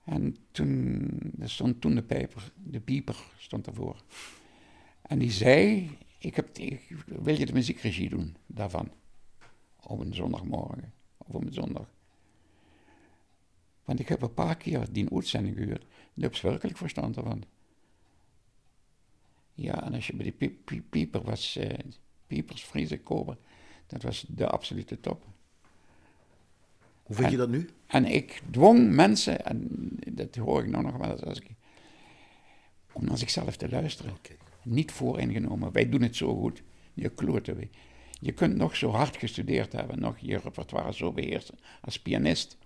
[0.04, 4.04] En toen, stond toen de pijper, de pieper stond ervoor.
[5.02, 6.58] En die zei, ik heb,
[7.06, 8.92] wil je de muziekregie doen daarvan?
[9.82, 11.90] Op een zondagmorgen, of op een zondag.
[13.84, 15.86] Want ik heb een paar keer die uitzending gehuurd.
[16.14, 17.44] Daar heb werkelijk verstand ervan.
[19.54, 21.70] Ja, en als je bij die piep, piep, pieper was, uh,
[22.34, 23.38] piepers, Friese, koper,
[23.88, 25.26] dat was de absolute top.
[27.04, 27.70] Hoe vind en, je dat nu?
[27.88, 29.68] En ik dwong mensen, en
[30.10, 31.50] dat hoor ik nou nog wel eens, als ik,
[32.92, 34.12] om naar zichzelf te luisteren.
[34.12, 34.38] Okay.
[34.64, 35.72] Niet vooringenomen.
[35.72, 36.64] Wij doen het zo goed.
[36.94, 37.68] Je kloten we.
[38.20, 42.58] Je kunt nog zo hard gestudeerd hebben, nog je repertoire zo beheersen als pianist.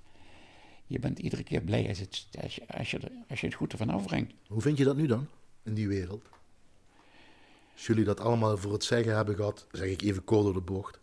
[0.85, 2.99] Je bent iedere keer blij als, het, als, je, als, je,
[3.29, 4.33] als je het goed ervan afbrengt.
[4.47, 5.27] Hoe vind je dat nu dan,
[5.63, 6.25] in die wereld?
[7.77, 10.61] Als jullie dat allemaal voor het zeggen hebben gehad, zeg ik even kort door de
[10.61, 10.99] bocht.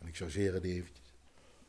[0.00, 1.14] En ik chargeer het eventjes.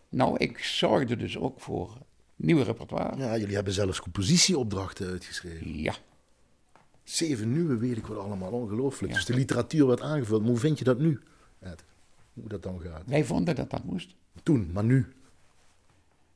[0.10, 1.98] Nou, ik zorgde dus ook voor
[2.36, 3.18] nieuwe repertoire.
[3.18, 5.80] Ja, jullie hebben zelfs compositieopdrachten uitgeschreven.
[5.80, 5.94] Ja.
[7.04, 9.12] Zeven nieuwe weet ik wat allemaal, ongelooflijk.
[9.12, 9.18] Ja.
[9.18, 10.42] Dus de literatuur werd aangevuld.
[10.42, 11.20] Maar hoe vind je dat nu?
[11.60, 11.84] Ed?
[12.34, 13.04] Hoe dat dan gaat?
[13.06, 14.16] Wij vonden dat dat moest.
[14.44, 15.14] Toen, maar nu?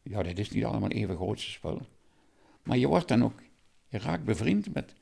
[0.04, 1.82] Ja, dat is niet allemaal even grootste spul.
[2.64, 3.40] Maar je wordt dan ook,
[3.88, 4.94] je raakt bevriend met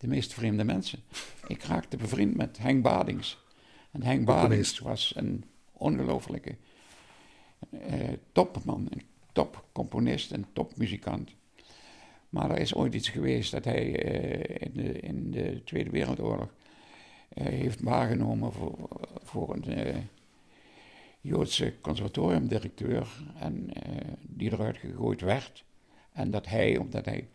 [0.00, 0.98] de meest vreemde mensen.
[1.46, 3.38] Ik raakte bevriend met Henk Badings.
[3.90, 6.56] En Henk Badings was een ongelofelijke
[7.70, 11.30] uh, topman, een topcomponist, een topmuzikant.
[12.28, 16.54] Maar er is ooit iets geweest dat hij uh, in, de, in, de, Tweede Wereldoorlog
[17.34, 18.88] uh, heeft waargenomen voor,
[19.22, 20.08] voor een
[21.20, 23.70] Joodse conservatoriumdirecteur en
[24.22, 25.64] die eruit gegooid werd.
[26.12, 27.28] En dat hij, omdat hij,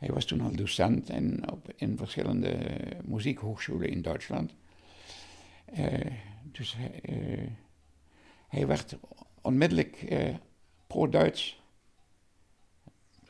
[0.00, 2.56] hij was toen al docent in, op, in verschillende
[3.04, 4.54] muziekhogescholen in Duitsland.
[6.52, 7.00] dus hij,
[8.48, 8.96] Hij werd
[9.40, 10.34] onmiddellijk eh,
[10.86, 11.62] pro-Duits.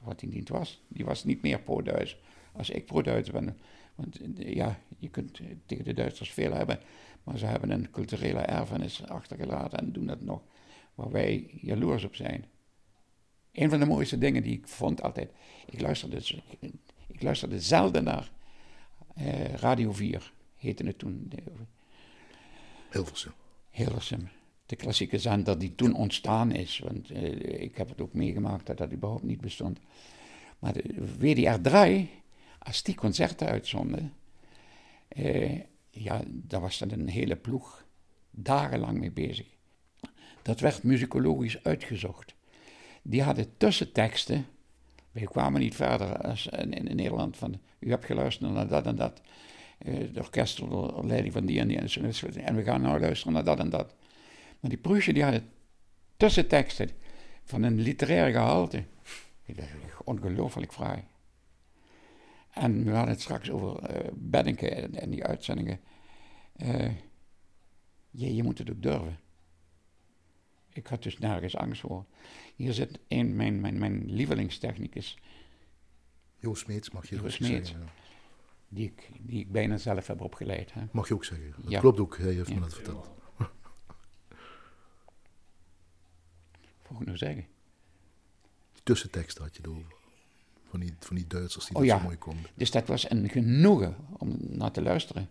[0.02, 0.82] Wat hij niet was.
[0.88, 2.18] Die was niet meer pro-Duits
[2.52, 3.58] als ik pro-Duits ben.
[3.94, 6.80] Want eh, ja, je kunt eh, tegen de Duitsers veel hebben,
[7.24, 10.42] maar ze hebben een culturele erfenis achtergelaten en doen dat nog
[10.94, 12.44] waar wij jaloers op zijn.
[13.52, 15.30] Een van de mooiste dingen die ik vond altijd,
[15.66, 16.16] ik luisterde,
[16.60, 16.72] ik,
[17.06, 18.30] ik luisterde zelden naar
[19.14, 21.32] eh, Radio 4, heette het toen.
[22.90, 23.32] Hilversum.
[23.70, 24.28] Hilversum.
[24.66, 26.78] De klassieke zender die toen ontstaan is.
[26.78, 29.78] Want eh, ik heb het ook meegemaakt dat dat überhaupt niet bestond.
[30.58, 32.10] Maar de WDR 3,
[32.58, 34.12] als die concerten uitzonden,
[35.08, 37.86] eh, ja, daar was dan een hele ploeg
[38.30, 39.46] dagenlang mee bezig.
[40.42, 42.34] Dat werd muzikologisch uitgezocht.
[43.02, 44.46] Die hadden tussenteksten.
[45.10, 49.20] Wij kwamen niet verder als in, Nederland van, u hebt geluisterd naar dat en dat.
[50.12, 51.78] De orkestleiding van die en die.
[52.42, 53.94] En we gaan nou luisteren naar dat en dat.
[54.60, 55.48] Maar die Pruisje die hadden
[56.16, 56.90] tussenteksten
[57.44, 58.84] van een literair gehalte.
[60.04, 61.02] Ongelooflijk fraai.
[62.50, 63.90] En we hadden het straks over
[64.22, 65.80] uh, en, die uitzendingen.
[66.56, 66.90] Uh,
[68.10, 69.18] je, je moet het ook durven.
[70.72, 72.04] Ik had dus nergens angst voor.
[72.60, 75.18] Hier zit een, mijn, mijn, mijn lievelingstechnicus.
[76.36, 77.74] Joost Smeets, mag je Joost Smeets.
[78.68, 80.72] Die ik, die ik bijna zelf heb opgeleid.
[80.72, 80.82] Hè.
[80.92, 81.54] Mag je ook zeggen.
[81.56, 81.80] Dat ja.
[81.80, 82.54] klopt ook, hij heeft ja.
[82.54, 83.04] me dat verteld.
[86.82, 87.46] Wat moet ik nou zeggen?
[88.72, 89.94] Die tussentekst had je erover.
[90.68, 92.50] Van die, van die Duitsers die oh, dat zo mooi konden.
[92.54, 95.28] Dus dat was een genoegen om naar te luisteren.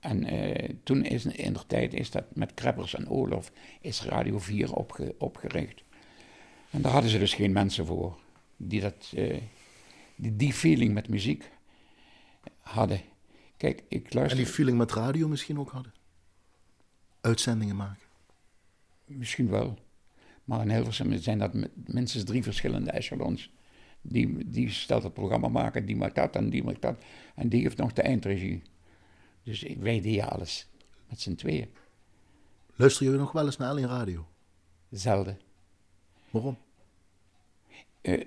[0.00, 4.38] En uh, toen is in de tijd is dat met Kreppers en Olof is Radio
[4.38, 5.82] 4 opge, opgericht.
[6.70, 8.18] En daar hadden ze dus geen mensen voor
[8.56, 9.40] die dat, uh,
[10.16, 11.50] die, die feeling met muziek
[12.60, 13.00] hadden.
[13.56, 14.38] Kijk, ik luister...
[14.38, 15.92] En die feeling met radio misschien ook hadden?
[17.20, 18.02] Uitzendingen maken?
[19.04, 19.78] Misschien wel.
[20.44, 21.52] Maar in Hilversum zijn dat
[21.86, 23.50] minstens drie verschillende echelons.
[24.02, 27.02] Die, die stelt het programma maken, die maakt dat en die maakt dat.
[27.34, 28.62] En die heeft nog de eindregie.
[29.42, 30.68] Dus wij deden alles.
[31.08, 31.68] Met z'n tweeën.
[32.74, 34.26] Luister je nog wel eens naar in radio?
[34.90, 35.38] Zelden.
[36.30, 36.58] Waarom?
[38.02, 38.24] Uh,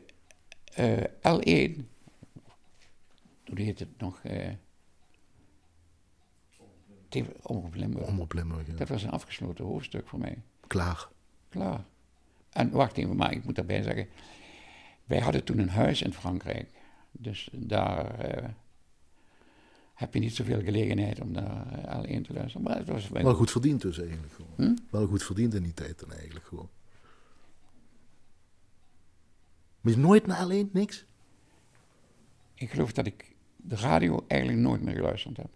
[0.80, 1.82] uh, L1,
[3.44, 4.24] toen heet het nog...
[4.24, 4.50] Uh,
[7.42, 8.08] Omroep Limburg.
[8.08, 8.74] Omroep Limburg, ja.
[8.74, 10.42] Dat was een afgesloten hoofdstuk voor mij.
[10.68, 11.10] Klaar.
[11.50, 11.86] Klaar.
[12.50, 14.08] En wacht even, maar ik moet daarbij zeggen...
[15.04, 16.70] Wij hadden toen een huis in Frankrijk.
[17.12, 18.50] Dus daar uh,
[19.94, 22.68] heb je niet zoveel gelegenheid om daar uh, alleen te luisteren.
[22.68, 24.52] Maar het was wel, wel goed verdiend dus eigenlijk gewoon.
[24.56, 24.76] Hm?
[24.90, 26.70] Wel goed verdiend in die tijd dan eigenlijk gewoon.
[29.84, 31.06] Maar je nooit naar alleen, niks?
[32.54, 35.50] Ik geloof dat ik de radio eigenlijk nooit meer geluisterd heb.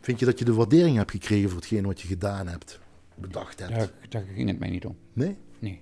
[0.00, 2.80] Vind je dat je de waardering hebt gekregen voor hetgeen wat je gedaan hebt,
[3.14, 3.74] bedacht hebt?
[3.74, 4.96] Daar, daar ging het mij niet om.
[5.12, 5.36] Nee?
[5.58, 5.80] Nee,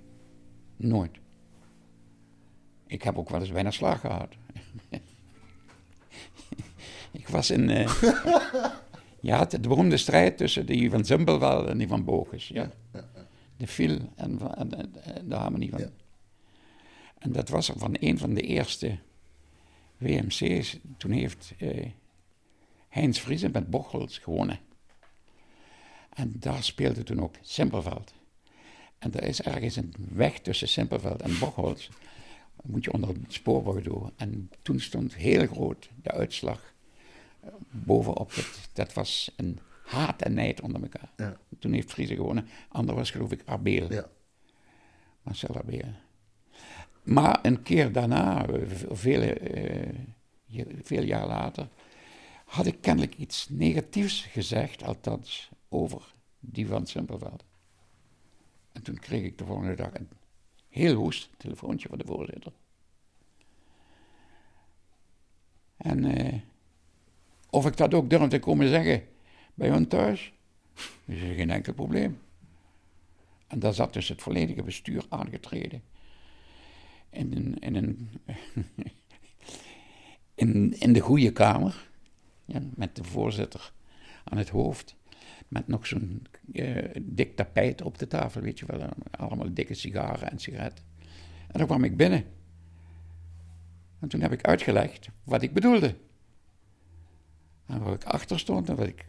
[0.76, 1.18] nooit.
[2.86, 4.34] Ik heb ook wel eens bijna slag gehad.
[7.20, 7.70] ik was in...
[7.70, 8.02] Uh,
[9.20, 12.48] ja, de beroemde strijd tussen die van Zumbelwel en die van Bogus.
[12.48, 12.70] Ja.
[13.56, 15.90] De en, en, en de harmonie van...
[17.20, 18.98] En dat was van een van de eerste
[19.98, 20.78] WMC's.
[20.96, 21.86] Toen heeft uh,
[22.88, 24.58] Heinz Friese met Bochels gewonnen.
[26.10, 28.14] En daar speelde toen ook Simpelveld.
[28.98, 31.90] En er is ergens een weg tussen Simpelveld en Bochels
[32.62, 34.12] moet je onder het spoorbrug door.
[34.16, 36.74] En toen stond heel groot de uitslag
[37.40, 38.34] eh, bovenop.
[38.34, 41.12] Het, dat was een haat en nijd onder elkaar.
[41.16, 41.36] Ja.
[41.58, 42.48] Toen heeft Friese gewonnen.
[42.68, 43.92] Ander was geloof ik Abel.
[43.92, 44.08] Ja.
[45.22, 45.94] Marcel Abel.
[47.02, 48.46] Maar een keer daarna,
[48.90, 49.50] vele,
[50.48, 51.68] uh, veel jaar later,
[52.44, 57.44] had ik kennelijk iets negatiefs gezegd, althans over die van Simpelveld.
[58.72, 60.08] En toen kreeg ik de volgende dag een
[60.68, 62.52] heel woest telefoontje van de voorzitter.
[65.76, 66.34] En uh,
[67.50, 69.04] of ik dat ook durf te komen zeggen
[69.54, 70.32] bij hun thuis,
[71.04, 72.20] is geen enkel probleem.
[73.46, 75.82] En daar zat dus het volledige bestuur aangetreden.
[77.10, 78.10] In, een, in, een
[80.34, 81.90] in, in de goede kamer,
[82.44, 83.72] ja, met de voorzitter
[84.24, 84.96] aan het hoofd,
[85.48, 90.30] met nog zo'n uh, dik tapijt op de tafel, weet je wel, allemaal dikke sigaren
[90.30, 90.84] en sigaretten.
[91.46, 92.24] En dan kwam ik binnen.
[93.98, 95.94] En toen heb ik uitgelegd wat ik bedoelde.
[97.66, 99.04] En waar ik achter stond en wat ik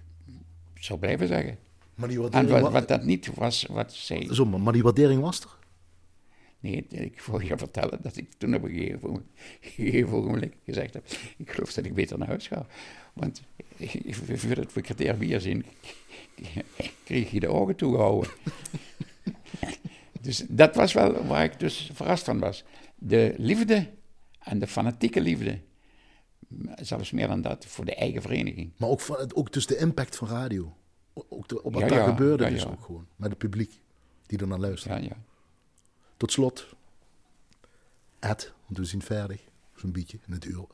[0.74, 1.58] zou blijven zeggen.
[1.95, 4.34] Maar die en wat, wat, dat niet was, wat zei...
[4.34, 5.58] Zo, maar die waardering was er?
[6.62, 9.26] Nee, ik wil je vertellen dat ik toen op een gegeven,
[9.62, 11.05] gegeven ogenblik gezegd heb...
[11.38, 12.66] Ik geloof dat ik beter naar huis ga.
[13.14, 13.41] Want
[14.12, 15.66] voordat we kriteer bier zien,
[17.03, 18.32] kreeg je de ogen toegehouden.
[20.22, 22.64] dus dat was wel waar ik dus verrast van was.
[22.95, 23.89] De liefde
[24.39, 25.59] en de fanatieke liefde,
[26.76, 28.72] zelfs meer dan dat, voor de eigen vereniging.
[28.78, 30.76] Maar ook, van, ook dus de impact van radio.
[31.14, 33.07] Ook de, op wat Ja, daar ja, gebeurde ja, dus ook gewoon.
[33.16, 33.82] Met het publiek
[34.26, 35.03] die er naar luistert.
[35.03, 35.18] Ja, ja.
[36.22, 36.67] Tot slot,
[38.19, 39.41] Ed, want we zien verdig,
[39.76, 40.65] zo'n beetje in het uur.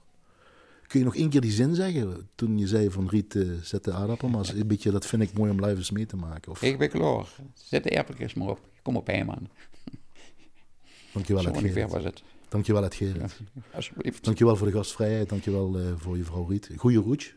[0.87, 2.29] Kun je nog één keer die zin zeggen?
[2.35, 5.33] Toen je zei van Riet, eh, zet de aardappel, maar een beetje, dat vind ik
[5.33, 6.51] mooi om live eens mee te maken.
[6.51, 7.27] Of, Ik ben klaar.
[7.53, 8.59] Zet de airpakjes maar op.
[8.81, 9.49] Kom op, man.
[11.13, 12.23] dankjewel, Zo het ongeveer was het.
[12.49, 13.15] Dankjewel, het Gerrit.
[13.53, 14.23] Ja, alsjeblieft.
[14.23, 16.69] Dankjewel voor de gastvrijheid, dankjewel eh voor je vrouw Riet.
[16.75, 17.31] Goeie roetje,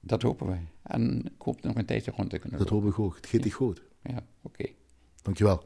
[0.00, 0.66] Dat hopen wij.
[0.82, 2.84] En ik hoop nog een tijdje rond te kunnen dat lopen.
[2.86, 3.16] hoop ik ook.
[3.16, 3.82] Het gaat niet goed.
[4.02, 4.68] Ja, oké.
[5.22, 5.64] Dankjewel.